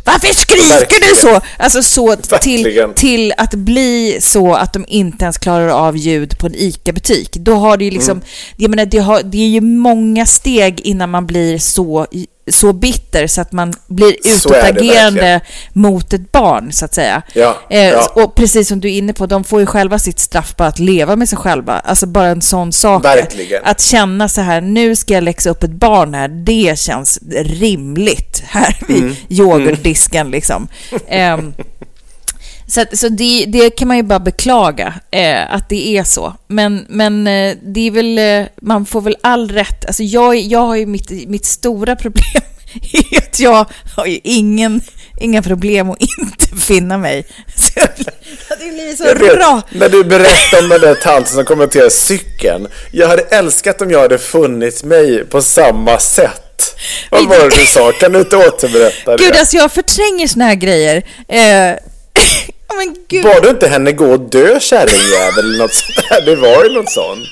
[0.06, 1.40] Varför skriker du så?
[1.58, 6.46] Alltså så till, till att bli så att de inte ens klarar av ljud på
[6.46, 7.32] en ICA-butik.
[7.32, 8.28] Då har det ju liksom, Mm.
[8.56, 12.06] jag menar, det, har, det är ju många steg innan man blir så,
[12.50, 15.40] så bitter så att man blir utåtagerande
[15.72, 17.22] mot ett barn, så att säga.
[17.34, 18.12] Ja, Eh, ja.
[18.14, 20.78] Och precis som du är inne på, de får ju själva sitt straff på att
[20.78, 21.78] leva med sig själva.
[21.78, 23.04] Alltså bara en sån sak.
[23.04, 23.64] Verkligen.
[23.64, 28.42] Att känna så här, nu ska jag läxa upp ett barn här, det känns rimligt
[28.46, 29.14] här vid Mm.
[29.28, 30.68] yoghurtdisken liksom.
[31.08, 31.54] Ehm,
[32.68, 36.34] så att, så det, det kan man ju bara beklaga, eh, att det är så.
[36.48, 39.84] Men, men eh, det är väl, eh, man får väl all rätt.
[39.86, 42.42] Alltså jag, jag har ju mitt, mitt stora problem
[42.92, 44.80] är att jag har ju ingen,
[45.20, 47.26] inga problem att inte finna mig.
[47.56, 49.62] Så det blir så bra.
[49.70, 52.68] när du berättade om den där tanten som kommenterade cykeln.
[52.92, 56.42] Jag hade älskat om jag hade funnit mig på samma sätt.
[57.10, 57.92] Vad var det du sa?
[57.92, 59.24] Kan du inte återberätta det?
[59.24, 61.02] Gud, alltså jag förtränger såna här grejer.
[61.28, 61.76] Eh,
[62.76, 63.24] men gud.
[63.24, 66.20] Bad du inte henne gå och dö kärringjävel eller något sånt där?
[66.26, 67.26] Det var ju något sånt.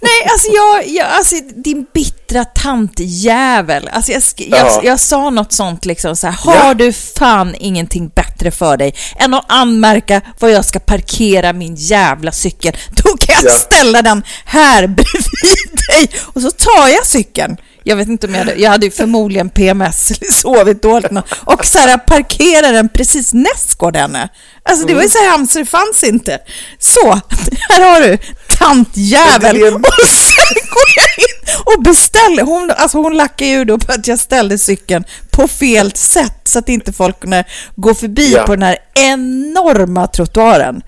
[0.00, 3.88] Nej, alltså jag, jag alltså din bittra tantjävel.
[3.92, 4.80] Alltså jag, jag, Ja.
[4.84, 6.74] jag sa något sånt liksom så här, har Ja.
[6.74, 12.32] du fan ingenting bättre för dig än att anmärka var jag ska parkera min jävla
[12.32, 12.76] cykel?
[12.90, 13.58] Då kan jag Ja.
[13.58, 17.56] ställa den här bredvid dig och så tar jag cykeln.
[17.86, 21.10] Jag vet inte om jag hade, jag hade ju förmodligen PMS eller sovit dåligt
[21.44, 24.28] och så här parkerar den precis nästgård henne.
[24.62, 26.38] Alltså det var ju så hemskt så det fanns inte.
[26.78, 27.20] Så,
[27.68, 28.18] här har du
[28.58, 29.58] tantjävel.
[29.58, 32.42] Det Och sen går jag in och beställer.
[32.42, 36.58] Hon, alltså hon lackar ju då på att jag ställde cykeln på fel sätt så
[36.58, 37.44] att inte folk kunde
[37.76, 38.42] gå förbi Ja.
[38.42, 40.82] på den här enorma trottoaren.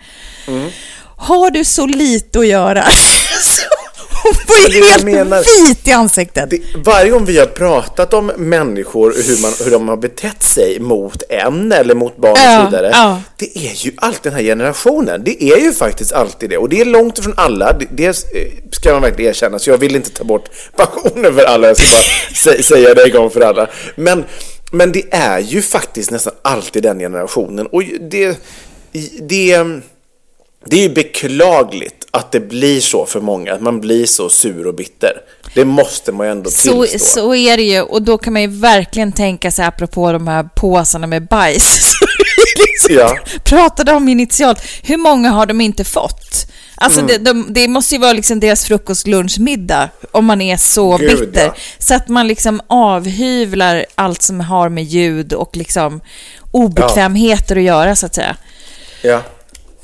[0.49, 0.71] Mm.
[1.18, 2.85] Har du så lite att göra
[4.49, 5.66] var det ju helt menar.
[5.68, 6.51] vit i ansiktet.
[6.51, 10.81] Det, varje gång vi har pratat om människor, hur, man, hur de har betett sig
[10.81, 12.91] mot en eller mot barn och Ja, så vidare.
[12.93, 13.22] ja.
[13.37, 15.22] Det är ju alltid den här generationen.
[15.24, 16.59] Det är ju faktiskt alltid det.
[16.59, 17.72] Och det är långt ifrån alla.
[17.72, 18.16] Det, det
[18.72, 19.59] ska man verkligen erkänna.
[19.59, 21.66] Så jag vill inte ta bort pensionen för alla.
[21.66, 23.68] Jag ska bara sä, säga det en gång för alla.
[23.97, 24.24] Men,
[24.70, 27.66] men det är ju faktiskt nästan alltid den generationen.
[27.66, 28.39] Och det...
[29.20, 29.64] det
[30.71, 34.67] det är ju beklagligt att det blir så för många, att man blir så sur
[34.67, 35.12] och bitter.
[35.55, 36.99] Det måste man ju ändå Så, tillstå.
[36.99, 37.81] så är det ju.
[37.81, 41.93] Och då kan man ju verkligen tänka sig, apropå de här påsarna med bajs,
[42.59, 43.17] liksom Ja.
[43.45, 44.62] pratade om initialt.
[44.83, 46.47] Hur många har de inte fått?
[46.79, 47.09] Alltså Mm.
[47.09, 50.97] det, de, det måste ju vara liksom deras frukost, lunch, middag om man är så
[50.97, 51.45] Gud, bitter.
[51.45, 51.55] ja.
[51.79, 56.01] Så att man liksom avhyvlar allt som har med ljud och liksom
[56.51, 58.37] obekvämheter att göra så att säga.
[59.03, 59.23] Ja,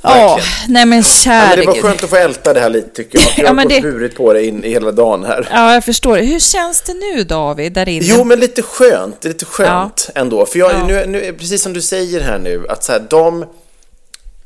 [0.03, 2.89] Ja, nej men Ja, käre men det var skönt att få älta det här lite
[2.89, 3.29] tycker jag.
[3.37, 5.49] Jag Ja, har men gått det- burit på det in i hela dagen här.
[5.53, 6.17] Ja, jag förstår.
[6.17, 8.05] Hur känns det nu David, där inne?
[8.09, 9.25] Jo, men lite skönt.
[9.25, 10.47] Lite skönt ändå.
[10.47, 13.45] För jag, nu, nu, precis som du säger här nu, att så här, de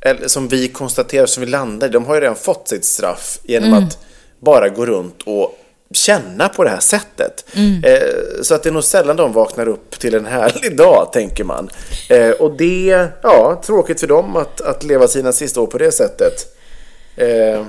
[0.01, 3.39] eller som vi konstaterar, som vi landar i, de har ju redan fått sitt straff
[3.45, 3.85] genom Mm.
[3.85, 3.99] att
[4.41, 5.59] bara gå runt och
[5.93, 7.45] känna på det här sättet.
[7.55, 7.85] Mm.
[7.85, 11.45] Eh, så att det är nog sällan de vaknar upp till en härlig dag, tänker
[11.45, 11.71] man.
[12.11, 15.93] Eh, och det, ja, tråkigt för dem att, att leva sina sista år på det
[15.93, 16.57] sättet.
[17.17, 17.63] Eh,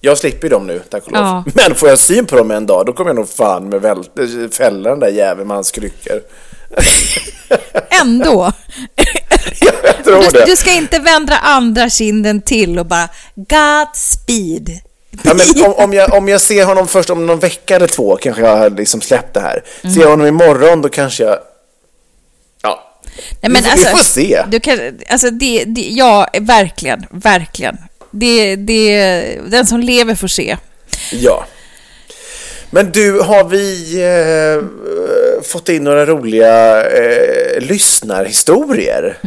[0.00, 1.22] jag slipper dem nu, tack och lov.
[1.22, 1.44] Ja.
[1.54, 4.04] Men får jag syn på dem en dag, då kommer jag nog fan med väl,
[4.52, 6.20] fälla den där jäveln med hans kryckor.
[8.02, 8.52] Ändå.
[9.60, 10.44] jag tror Du, det.
[10.46, 14.70] du ska inte vända andra kinden till och bara Godspeed.
[15.10, 18.16] Ja, men om, om, jag, om jag ser honom först om någon vecka eller två
[18.16, 19.64] kanske jag har liksom släppt det här.
[19.82, 19.94] Mm.
[19.94, 21.38] Ser jag honom imorgon då kanske jag...
[22.62, 23.00] Ja,
[23.40, 24.44] Nej, men vi, alltså, vi får se.
[24.48, 24.78] Du kan,
[25.08, 27.76] alltså det, det, ja, verkligen, verkligen.
[28.10, 30.56] Det, det, den som lever får se.
[31.12, 31.46] Ja.
[32.70, 34.64] Men du, har vi eh,
[35.42, 39.18] fått in några roliga eh, lyssnarhistorier?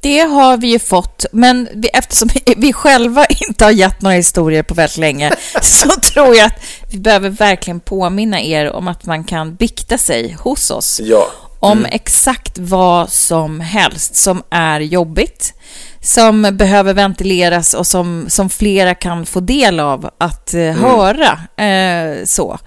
[0.00, 4.62] Det har vi ju fått, men vi, eftersom vi själva inte har gett några historier
[4.62, 5.32] på väldigt länge
[5.62, 10.36] så tror jag att vi behöver verkligen påminna er om att man kan bikta sig
[10.40, 11.26] hos oss Ja.
[11.60, 15.54] om exakt vad som helst som är jobbigt,
[16.00, 21.64] som behöver ventileras och som, som flera kan få del av att eh, höra.
[21.64, 22.58] Eh, så.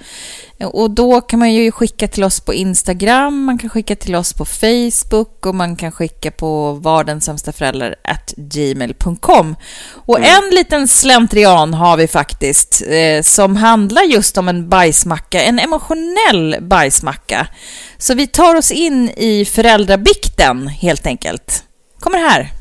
[0.66, 4.34] Och då kan man ju skicka till oss på Instagram, man kan skicka till oss
[4.34, 7.96] på Facebook och man kan skicka på vardensämstaförälder
[8.36, 9.56] gmail.com.
[9.94, 15.60] Och en liten slentrian har vi faktiskt eh, som handlar just om en bajsmacka, en
[15.60, 17.48] emotionell bajsmacka.
[17.98, 21.64] Så vi tar oss in i föräldrabikten helt enkelt.
[22.00, 22.61] Kommer här.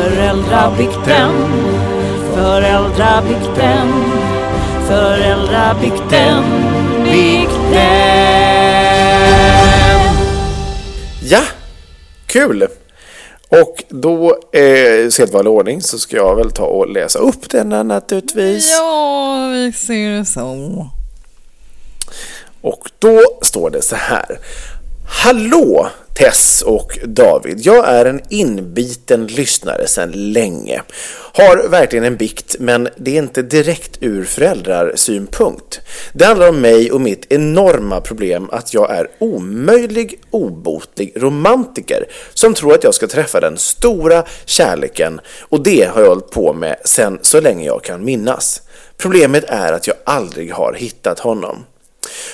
[0.00, 1.32] Föräldrabikten,
[2.34, 3.92] föräldrabikten,
[4.88, 6.44] föräldrabikten,
[7.04, 7.80] bikten.
[11.22, 11.42] Ja,
[12.26, 12.66] kul!
[13.48, 18.70] Och då, eh, sedvanlig ordning, så ska jag väl ta och läsa upp denna naturligtvis.
[18.70, 20.86] Ja, vi ser det så.
[22.60, 24.38] Och då står det så här.
[25.12, 25.88] Hallå!
[26.14, 27.60] Tess och David.
[27.60, 30.82] Jag är en inbiten lyssnare sedan länge.
[31.32, 35.80] Har verkligen en bikt, men det är inte direkt ur föräldrarsynpunkt.
[36.12, 42.54] Det handlar om mig och mitt enorma problem att jag är omöjlig, obotlig romantiker som
[42.54, 46.76] tror att jag ska träffa den stora kärleken och det har jag hållit på med
[46.84, 48.62] sedan så länge jag kan minnas.
[48.96, 51.64] Problemet är att jag aldrig har hittat honom.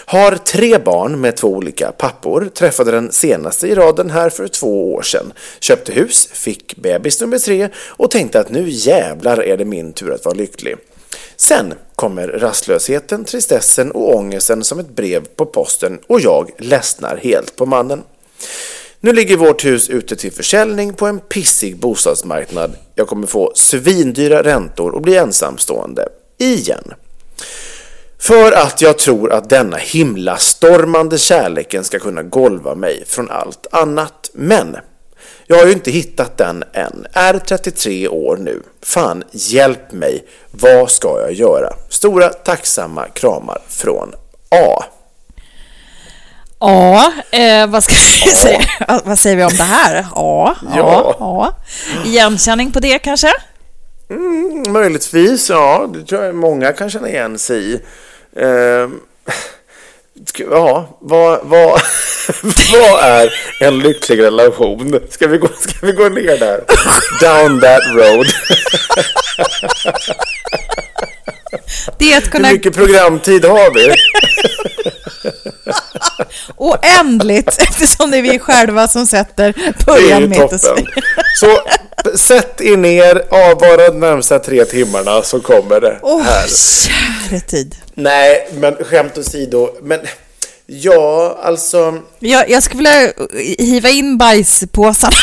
[0.05, 4.95] Har tre barn med två olika pappor, träffade den senaste i raden här för två
[4.95, 5.33] år sedan.
[5.61, 10.13] Köpte hus, fick bebis nummer tre och tänkte att nu jävlar är det min tur
[10.13, 10.77] att vara lycklig.
[11.37, 17.57] Sen kommer rastlösheten, tristessen och ångesten som ett brev på posten och jag ledsnar helt
[17.57, 18.03] på mannen.
[19.01, 22.77] Nu ligger vårt hus ute till försäljning på en pissig bostadsmarknad.
[22.95, 26.09] Jag kommer få svindyra räntor och bli ensamstående.
[26.39, 26.95] Igen.
[28.19, 33.67] För att jag tror att denna himla stormande kärleken ska kunna golva mig från allt
[33.73, 34.31] annat.
[34.35, 34.77] Men
[35.47, 37.07] jag har ju inte hittat den än.
[37.13, 38.63] Är 33 år nu.
[38.83, 40.25] Fan, hjälp mig.
[40.51, 41.73] Vad ska jag göra?
[41.89, 44.13] Stora tacksamma kramar från
[44.51, 44.85] A.
[46.61, 47.95] Ja, eh, vad ska
[48.25, 48.61] vi säga?
[49.05, 50.07] Vad säger vi om det här?
[50.15, 51.17] Ja, Ja.
[51.19, 51.57] ja.
[52.05, 53.33] Igenkänning på det kanske?
[54.11, 55.91] Mm, möjligtvis, ja.
[55.95, 57.81] Det tror jag många kan känna igen sig i.
[60.27, 61.81] Ska- ja, vad, vad,
[62.73, 65.01] vad är en lycklig relation?
[65.11, 66.65] Ska vi, gå, ska vi gå ner där?
[67.21, 68.27] Down that road.
[71.99, 73.95] Det är att kunna Hur mycket programtid har vi?
[76.57, 80.59] oändligt eftersom det är vi själva som sätter Det början, toppen.
[80.59, 80.89] slut.
[81.41, 81.59] Så
[82.19, 86.47] sätt er ner, avvara de närmsta tre timmarna så kommer det Åh, här.
[86.49, 87.77] käre tid.
[87.95, 89.71] Nej, men skämt åsido.
[89.83, 90.01] Men
[90.67, 91.99] ja, alltså.
[92.19, 93.13] Jag, jag skulle vilja
[93.59, 95.17] hiva in bajspåsarna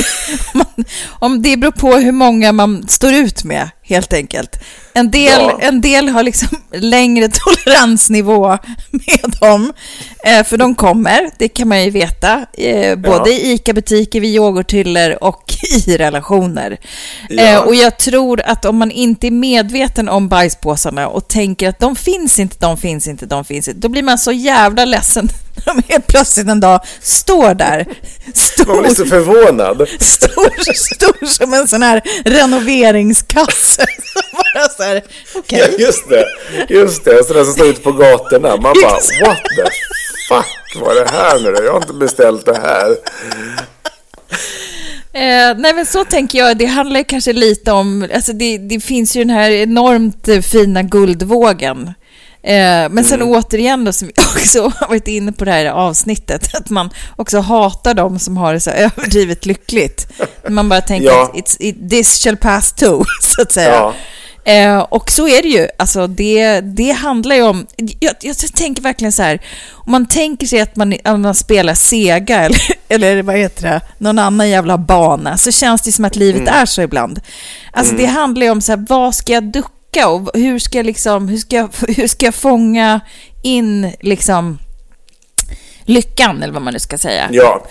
[1.18, 4.56] Om det beror på hur många man står ut med, helt enkelt.
[4.92, 5.58] En del, Ja.
[5.62, 8.58] en del har liksom längre toleransnivå
[8.90, 9.72] med dem,
[10.24, 13.36] eh, för de kommer, det kan man ju veta, eh, både Ja.
[13.36, 15.54] i ICA-butiker, vid yoghurthyllor och
[15.86, 16.78] i relationer.
[17.28, 17.42] Ja.
[17.42, 21.78] Eh, och jag tror att om man inte är medveten om bajspåsarna och tänker att
[21.80, 25.28] de finns inte, de finns inte, de finns inte, då blir man så jävla ledsen
[25.66, 27.86] när de helt plötsligt en dag står där.
[28.66, 29.88] Man blir så Stor, förvånad.
[30.00, 33.79] stor, stor som en sån här renoveringskasse.
[34.54, 35.02] Bara så här,
[35.34, 35.58] okej.
[35.58, 36.26] Ja, just det.
[36.68, 37.24] Just det.
[37.24, 38.48] Sådana som står ute på gatorna.
[38.48, 38.90] Man bara,
[39.24, 39.70] what the
[40.28, 41.64] fuck var det här nu då?
[41.64, 42.90] Jag har inte beställt det här.
[45.12, 49.16] Eh, nej men så tänker jag, det handlar kanske lite om, alltså det, det finns
[49.16, 51.94] ju den här enormt fina guldvågen.
[52.42, 56.70] Eh, men sen återigen då, som vi också varit inne på det här avsnittet, att
[56.70, 60.06] man också hatar dem som har det så överdrivet lyckligt.
[60.48, 61.22] Man bara tänker Ja.
[61.22, 63.70] att it's, it, this shall pass too, så att säga.
[63.70, 63.94] Ja.
[64.44, 65.68] Eh, och så är det ju.
[65.78, 67.66] Alltså det, det handlar ju om...
[68.00, 69.40] Jag, jag tänker verkligen så här,
[69.72, 73.80] om man tänker sig att man, att man spelar Sega eller, eller vad heter det,
[73.98, 77.20] någon annan jävla bana, så känns det som att livet är så ibland.
[77.72, 80.86] Alltså det handlar ju om så här, vad ska jag ducka och hur ska jag
[80.86, 83.00] liksom, hur ska jag, hur ska jag fånga
[83.42, 84.58] in liksom
[85.84, 87.28] lyckan, eller vad man nu ska säga.
[87.32, 87.66] Ja,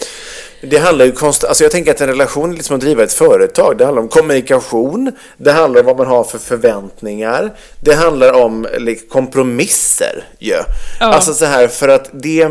[0.62, 3.14] det handlar ju konstant, alltså jag tänker att en relation är liksom att driva ett
[3.14, 3.78] företag.
[3.78, 8.68] Det handlar om kommunikation, det handlar om vad man har för förväntningar, det handlar om
[9.10, 10.56] kompromisser ju.
[11.00, 12.48] Alltså så här, för att det,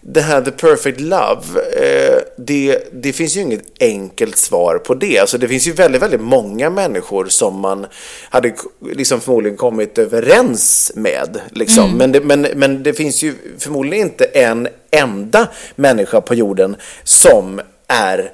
[0.00, 1.42] det här the perfect love,
[1.76, 5.18] eh, det, det finns ju inget enkelt svar på det.
[5.18, 7.86] Alltså det finns ju väldigt, väldigt många människor som man
[8.30, 8.54] hade
[8.92, 11.40] liksom förmodligen kommit överens med.
[11.50, 11.98] Liksom.
[11.98, 17.60] Men, det, men, men det finns ju förmodligen inte en enda människa på jorden som
[17.88, 18.32] är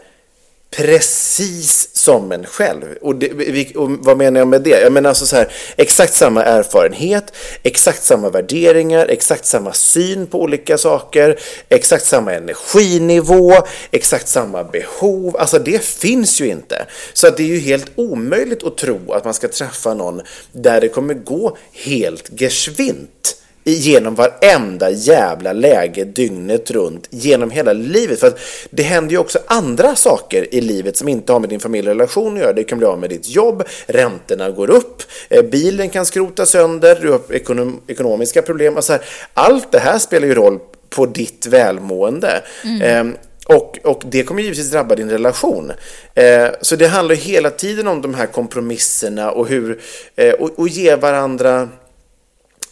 [0.76, 2.82] precis som en själv.
[3.00, 4.80] Och, det, och vad menar jag med det?
[4.80, 7.32] Jag menar alltså så här, exakt samma erfarenhet,
[7.62, 11.38] exakt samma värderingar, exakt samma syn på olika saker,
[11.68, 13.52] exakt samma energinivå,
[13.90, 15.36] exakt samma behov.
[15.36, 16.86] Alltså det finns ju inte.
[17.12, 20.20] Så att det är ju helt omöjligt att tro att man ska träffa någon
[20.52, 28.20] där det kommer gå helt geschwint genom varenda jävla läge dygnet runt, genom hela livet.
[28.20, 28.38] För att
[28.70, 32.40] det händer ju också andra saker i livet som inte har med din familjerelation att
[32.40, 32.52] göra.
[32.52, 36.98] Det kan bli av med ditt jobb, räntorna går upp, eh, bilen kan skrota sönder,
[37.02, 38.76] du har ekonom ekonomiska problem.
[38.76, 39.02] Alltså här,
[39.34, 40.58] allt det här spelar ju roll
[40.90, 42.42] på ditt välmående.
[42.82, 43.14] Ehm,
[43.46, 45.72] och, och det kommer givetvis drabba din relation.
[46.14, 49.80] Eh, så det handlar hela tiden om de här kompromisserna och hur,
[50.16, 51.68] eh, och, och ge varandra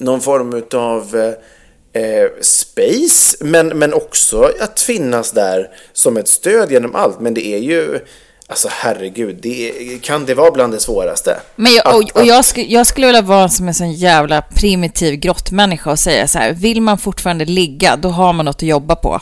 [0.00, 1.34] någon form av
[1.92, 7.20] eh, space, men, men också att finnas där som ett stöd genom allt.
[7.20, 7.98] Men det är ju,
[8.46, 9.72] alltså herregud, det
[10.02, 11.40] kan det vara bland det svåraste?
[11.56, 15.14] Men jag, och, och jag, skulle, jag skulle vilja vara som en sån jävla primitiv
[15.14, 18.96] grottmänniska och säga så här, vill man fortfarande ligga, då har man något att jobba
[18.96, 19.20] på.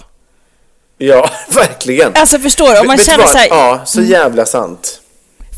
[0.99, 2.13] Ja, verkligen.
[2.15, 5.01] Alltså förstår du, om man känner så här, Ja, så jävla sant.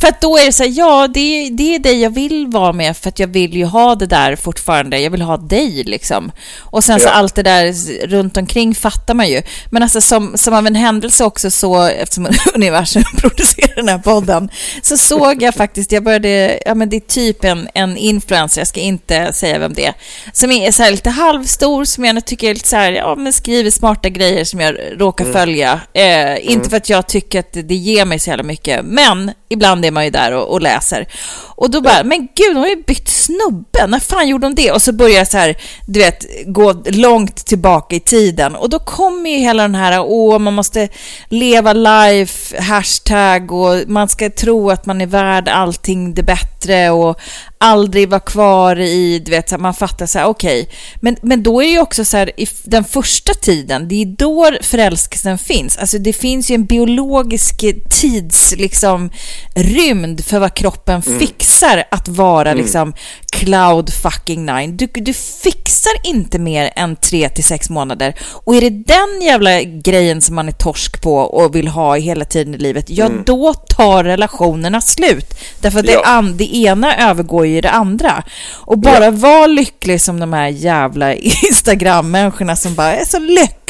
[0.01, 2.73] För att då är det så här, ja, det, det är dig jag vill vara
[2.73, 4.99] med för att jag vill ju ha det där fortfarande.
[4.99, 6.33] Jag vill ha dig liksom.
[6.59, 7.11] Och sen så Ja.
[7.11, 7.73] allt det där
[8.07, 9.43] runt omkring fattar man ju.
[9.71, 14.51] Men alltså som, som av en händelse också så, eftersom universum producerar den här podden,
[14.83, 18.69] så såg jag faktiskt, jag började, ja men det är typ en, en influencer, jag
[18.69, 19.95] ska inte säga vem det är,
[20.33, 23.33] som är så här lite halvstor, som jag tycker är lite så här, ja men
[23.33, 25.81] skriver smarta grejer som jag råkar följa.
[25.93, 29.85] Eh, inte för att jag tycker att det ger mig så jävla mycket, men ibland
[29.85, 31.09] är man ju där och, och läser.
[31.57, 33.87] Och då bara, men gud, hon har ju bytt snubbe.
[33.87, 34.73] När fan gjorde hon det?
[34.73, 38.55] Och så börjar jag så här, du vet, gå långt tillbaka i tiden.
[38.55, 40.89] Och då kommer ju hela den här, åh, man måste
[41.29, 47.21] leva life, hashtag och man ska tro att man är värd allting det bättre och
[47.59, 50.69] aldrig vara kvar i, du vet, så man fattar så här, okej.
[51.01, 54.07] Men, men då är det ju också så här, i den första tiden, det är
[54.07, 55.79] då förälskelsen finns.
[55.79, 59.11] Alltså det finns ju en biologisk tids, liksom,
[59.55, 62.93] rymd för vad kroppen fixar att vara liksom
[63.33, 64.77] cloud fucking nine.
[64.77, 68.15] Du, du fixar inte mer än tre till sex månader.
[68.33, 72.25] Och är det den jävla grejen som man är torsk på och vill ha hela
[72.25, 75.35] tiden i livet, ja då tar relationerna slut.
[75.61, 76.03] Därför att det, Ja.
[76.05, 78.23] an, det ena övergår ju det andra.
[78.57, 81.15] Och bara vara lycklig som de här jävla
[81.49, 83.19] Instagram-människorna som bara är så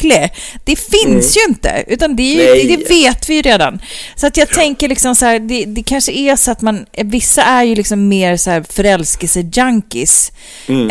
[0.03, 0.33] lycklig.
[0.63, 3.81] Det finns ju inte, utan det, ju, det, det vet vi ju redan.
[4.15, 7.43] Så att jag tänker liksom så här, det, det kanske är så att man, vissa
[7.43, 10.31] är ju liksom mer så här förälskelse-junkies.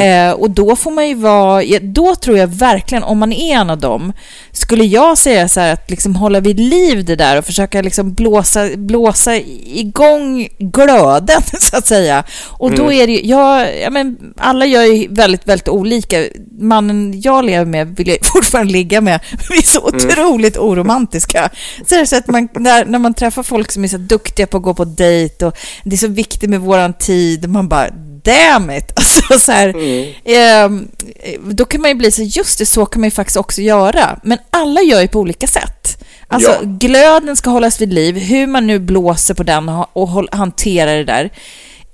[0.00, 3.54] Eh, och då får man ju vara, ja, då tror jag verkligen, om man är
[3.54, 4.12] en av dem,
[4.52, 8.14] skulle jag säga så här att liksom hålla vid liv det där och försöka liksom
[8.14, 9.36] blåsa, blåsa
[9.66, 12.24] igång glöden så att säga.
[12.46, 16.24] Och då är det ju, jag, ja, men alla gör ju väldigt, väldigt olika.
[16.60, 19.20] Mannen jag lever med vill jag fortfarande ligga med.
[19.50, 21.50] Vi är så otroligt oromantiska.
[21.86, 24.62] Så så att man, när, när man träffar folk som är så duktiga på att
[24.62, 27.90] gå på dejt och det är så viktigt med våran tid, man bara
[28.24, 28.92] damn it!
[28.96, 29.74] Alltså, så här,
[30.24, 30.88] ehm,
[31.50, 34.20] då kan man ju bli så just det, så kan man ju faktiskt också göra.
[34.22, 36.04] Men alla gör ju på olika sätt.
[36.28, 36.58] Alltså Ja.
[36.62, 41.30] glöden ska hållas vid liv, hur man nu blåser på den och, hanterar det där,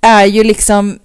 [0.01, 0.99] är ju liksom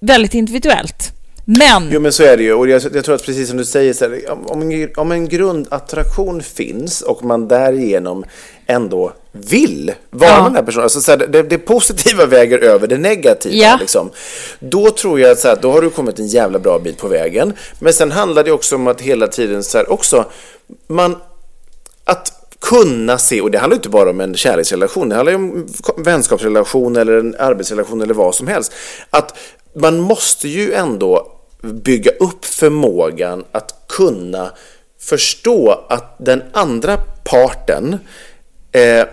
[0.00, 1.12] väldigt individuellt.
[1.50, 3.64] Men, Jo men så är det ju och jag, jag tror att precis som du
[3.64, 8.24] säger, så här, om- en, om en grundattraktion finns och man därigenom
[8.66, 10.44] ändå vill vara Ja.
[10.44, 13.54] den här personen, alltså så här, det, det positiva väger över det negativa.
[13.54, 13.76] Ja.
[13.80, 14.10] Liksom.
[14.60, 17.08] Då tror jag att så här, då har du kommit en jävla bra bit på
[17.08, 17.52] vägen.
[17.80, 20.24] Men sen handlar det också om att hela tiden så här, också,
[20.86, 21.16] man,
[22.04, 25.66] att kunna se, och det handlar inte bara om en kärleksrelation, det handlar ju om
[25.96, 28.72] vänskapsrelation eller en arbetsrelation eller vad som helst.
[29.10, 29.38] Att
[29.74, 34.52] man måste ju ändå bygga upp förmågan att kunna
[35.00, 37.98] förstå att den andra parten
[38.72, 39.06] eh,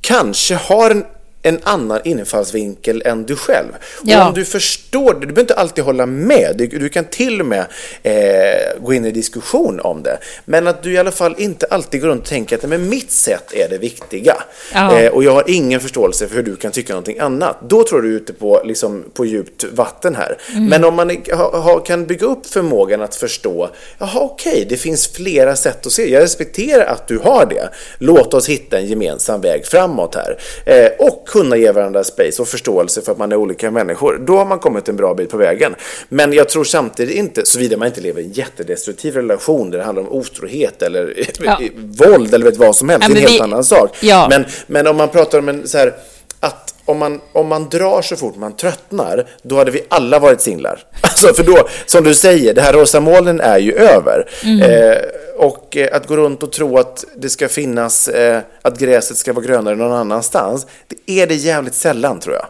[0.00, 1.04] kanske har en,
[1.46, 3.68] en annan infallsvinkel än du själv.
[4.02, 4.20] Ja.
[4.22, 7.40] Och om du förstår det, du behöver inte alltid hålla med, du, du kan till
[7.40, 7.64] och med
[8.02, 10.18] eh, gå in i diskussion om det.
[10.44, 12.88] Men att du i alla fall inte alltid går runt och tänker att "Nej, men
[12.88, 14.36] mitt sätt är det viktiga.
[14.74, 14.98] Ja.
[15.00, 17.56] Eh, och jag har ingen förståelse för hur du kan tycka någonting annat.
[17.68, 20.38] Då tror du ute på, liksom, på djupt vatten här.
[20.52, 20.64] Mm.
[20.66, 24.76] Men om man är- ha, ha, kan bygga upp förmågan att förstå, jaha okej, det
[24.76, 26.10] finns flera sätt att se.
[26.12, 27.68] Jag respekterar att du har det.
[27.98, 30.38] Låt oss hitta en gemensam väg framåt här.
[30.66, 34.18] Eh, och kunna ge varandra space och förståelse för att man är olika människor.
[34.26, 35.74] Då har man kommit en bra bit på vägen.
[36.08, 39.84] Men jag tror samtidigt inte, såvida man inte lever i en jättedestruktiv relation där det
[39.84, 41.14] handlar om otrohet eller
[41.44, 41.60] Ja.
[41.76, 43.96] våld eller vet vad som helst, det är en helt vi- annan sak.
[44.00, 44.26] Ja.
[44.30, 45.94] Men, men om man pratar om en så här,
[46.40, 50.40] att om man, om man drar så fort man tröttnar, då hade vi alla varit
[50.40, 50.80] singlar.
[51.00, 54.28] Alltså för då, som du säger, det här rosa molnen är ju över.
[54.62, 54.96] Eh,
[55.38, 59.32] och eh, att gå runt och tro att det ska finnas, eh, att gräset ska
[59.32, 62.46] vara grönare någon annanstans, det är det jävligt sällan tror jag.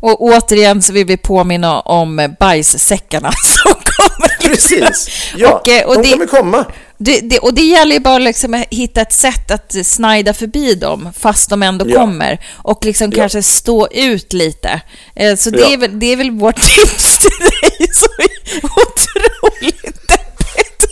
[0.00, 3.74] och återigen så vill vi påminna om bajssäckarna som
[4.08, 4.30] kommer.
[4.50, 4.78] liksom.
[4.78, 6.64] Precis, ja, Och, eh, och de det- kommer komma.
[7.02, 10.74] Det, det, och det gäller ju bara liksom att hitta ett sätt att snida förbi
[10.74, 11.94] dem, fast de ändå Ja.
[11.96, 12.40] kommer.
[12.56, 13.16] Och liksom Ja.
[13.16, 14.80] kanske stå ut lite.
[15.16, 20.86] Eh, Så det, är väl, det är väl vårt tips till dig är otroligt deppigt.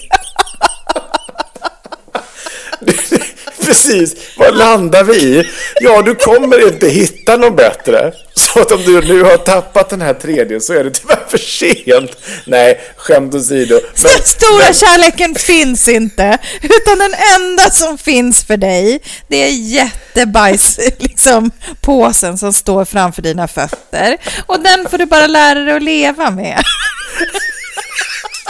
[3.69, 5.49] Precis, då landar vi i,
[5.81, 8.13] ja du kommer inte hitta någon bättre.
[8.35, 11.39] Så att om du nu har tappat den här tredje så är det tyvärr för
[11.39, 12.11] sent.
[12.45, 13.75] Nej, skämt åsido.
[14.03, 14.75] Men, den stora men...
[14.75, 21.51] kärleken finns inte, utan den enda som finns för dig, det är jättebajs, liksom
[21.81, 24.17] påsen som står framför dina fötter.
[24.47, 26.63] Och den får du bara lära dig att leva med.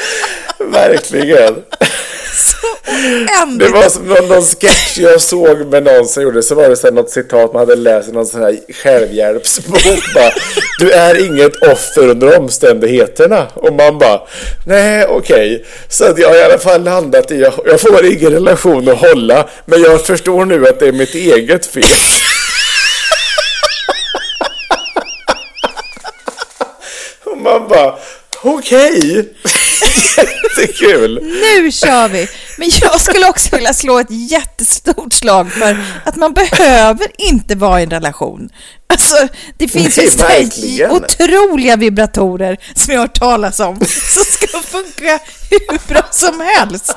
[0.59, 1.55] Verkligen.
[3.59, 6.77] Det var som någon, någon sketch jag såg med någon som gjorde så var det
[6.77, 10.31] så något citat man hade läst i någon sån här självhjälpsbok bara,
[10.79, 14.21] Du är inget offer under omständigheterna och man bara
[14.67, 15.65] Nej okej okay.
[15.89, 19.49] Så att jag har i alla fall landat i Jag får ingen relation att hålla
[19.65, 21.85] Men jag förstår nu att det är mitt eget fel
[27.25, 27.95] Och man bara
[28.43, 29.11] Okej!
[29.11, 29.25] Okay.
[29.83, 31.21] Jättekul!
[31.23, 32.29] Nu kör vi!
[32.59, 37.81] Men jag skulle också vilja slå ett jättestort slag för att man behöver inte vara
[37.81, 38.51] i en relation.
[38.91, 44.59] Alltså, det finns Nej, ju otroliga vibratorer som jag har hört talas om som ska
[44.59, 45.21] funka
[45.51, 46.97] hur bra som helst.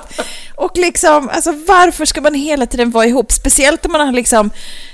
[0.55, 3.31] Och liksom, alltså varför ska man hela tiden vara ihop?
[3.31, 4.49] Speciellt om man har liksom,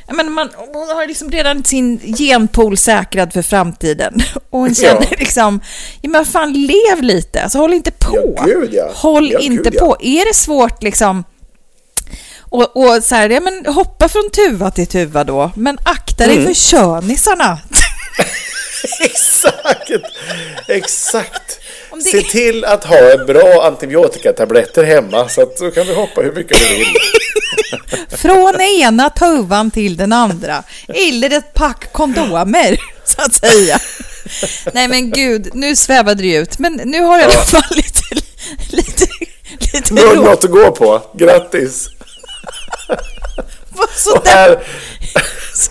[0.07, 4.21] menar, man, hon har liksom redan sin genpool säkrad för framtiden.
[4.49, 5.17] Och hon känner ja.
[5.19, 5.59] liksom,
[6.01, 8.33] ja men fan lev lite, alltså håll inte på.
[8.37, 8.91] Ja, gud, ja.
[8.93, 9.97] Håll ja, inte gud, på.
[9.99, 11.23] Är det svårt liksom,
[12.49, 16.35] och, och så här, ja men hoppa från tuva till tuva då, men akta dig
[16.35, 16.47] mm.
[16.47, 17.59] för könisarna.
[18.99, 19.91] exakt,
[20.67, 21.59] exakt.
[21.91, 22.01] Det...
[22.01, 26.57] Se till att ha bra antibiotikatabletter hemma så att så kan du hoppa hur mycket
[26.57, 26.87] du vill.
[28.17, 30.63] Från ena tuvan till den andra.
[30.87, 33.79] Eller ett pack kondomer, så att säga.
[34.73, 36.59] Nej men gud, nu svävade det ut.
[36.59, 38.03] Men nu har jag i alla fall lite,
[38.69, 39.07] lite,
[39.73, 41.01] lite Nu har du något att gå på.
[41.13, 41.89] Grattis!
[44.15, 44.63] Och, här,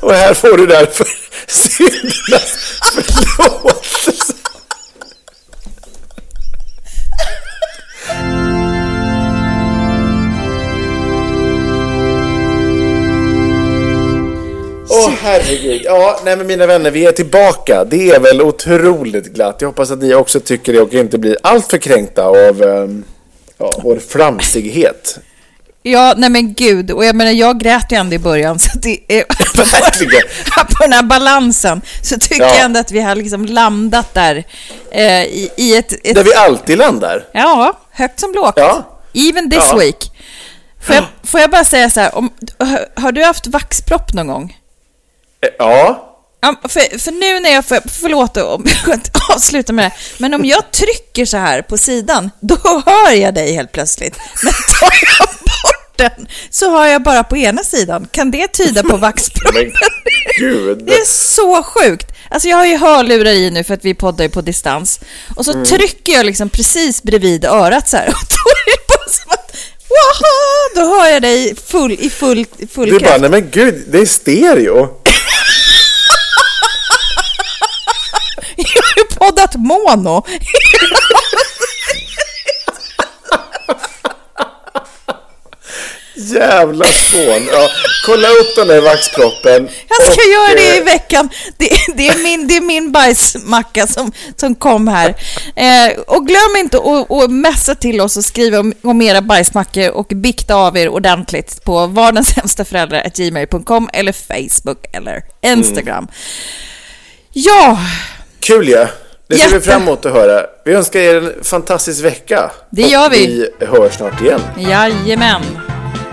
[0.00, 1.06] och här får du därför
[1.46, 4.34] syndernas förlåtelse.
[14.88, 15.80] Åh oh, herregud.
[15.84, 17.84] Ja, nej men mina vänner, vi är tillbaka.
[17.84, 19.56] Det är väl otroligt glatt.
[19.60, 23.04] Jag hoppas att ni också tycker det och inte blir alltför kränkta av um,
[23.58, 25.18] ja, vår flamsighet.
[25.88, 26.90] Ja, nej men gud.
[26.90, 28.58] Och jag menar, jag grät ju ändå i början.
[28.58, 29.24] Så det är,
[30.64, 32.54] på den här balansen så tycker ja.
[32.54, 34.44] jag ändå att vi har liksom landat där
[34.90, 37.24] eh, i, i ett, ett, Där vi alltid landar.
[37.32, 38.54] Ja, högt som lågt.
[38.56, 38.98] Ja.
[39.14, 39.76] Even this ja.
[39.76, 40.12] week.
[40.86, 42.30] Får jag, får jag bara säga så här, om,
[42.94, 44.56] har du haft vaxpropp någon gång?
[45.40, 46.02] Eh, ja.
[46.68, 49.00] För, för nu när jag, för, förlåt om jag
[49.34, 52.56] avslutar med det, men om jag trycker så här på sidan, då
[52.86, 54.16] hör jag dig helt plötsligt.
[54.42, 55.28] Men tar jag
[55.98, 58.08] den så har jag bara på ena sidan.
[58.10, 59.72] Kan det tyda på vaxproppen?
[60.86, 62.12] Det är så sjukt.
[62.30, 65.00] Alltså jag har ju hörlurar i nu för att vi poddar ju på distans.
[65.36, 65.64] Och så mm.
[65.64, 68.06] trycker jag liksom precis bredvid örat så här.
[68.06, 69.56] Och då är det bara som att
[69.88, 70.34] Waha!
[70.74, 74.06] Då hör jag dig full, i full, full Du bara, nej men gud, det är
[74.06, 74.76] stereo.
[78.56, 80.24] Jag har ju poddat mono.
[86.16, 87.48] Jävla fån.
[87.52, 87.68] Ja,
[88.06, 89.68] kolla upp den där vaxproppen.
[89.88, 91.28] Jag ska och, göra det i veckan.
[91.58, 95.14] Det, det, är min, det är min bajsmacka som, som kom här.
[95.56, 100.06] Eh, och glöm inte att, messa till oss och skriva om, om era bajsmackor och
[100.06, 105.98] bikta av er ordentligt på vardensämstaföräldrar.gmail.com eller Facebook eller Instagram.
[105.98, 106.08] Mm.
[107.32, 107.78] Ja.
[108.40, 108.88] Kul ja.
[109.28, 110.46] Det ser vi fram emot att höra.
[110.64, 112.50] Vi önskar er en fantastisk vecka.
[112.70, 113.50] Det gör vi.
[113.58, 114.40] Vi hörs snart igen.
[114.58, 115.42] Jajamän.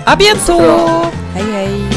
[0.05, 1.11] A bientôt!
[1.33, 1.93] Hej, hej!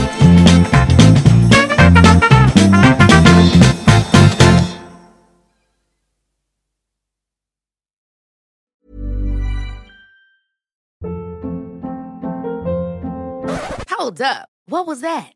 [13.90, 14.48] Hold up.
[14.68, 15.35] What was that?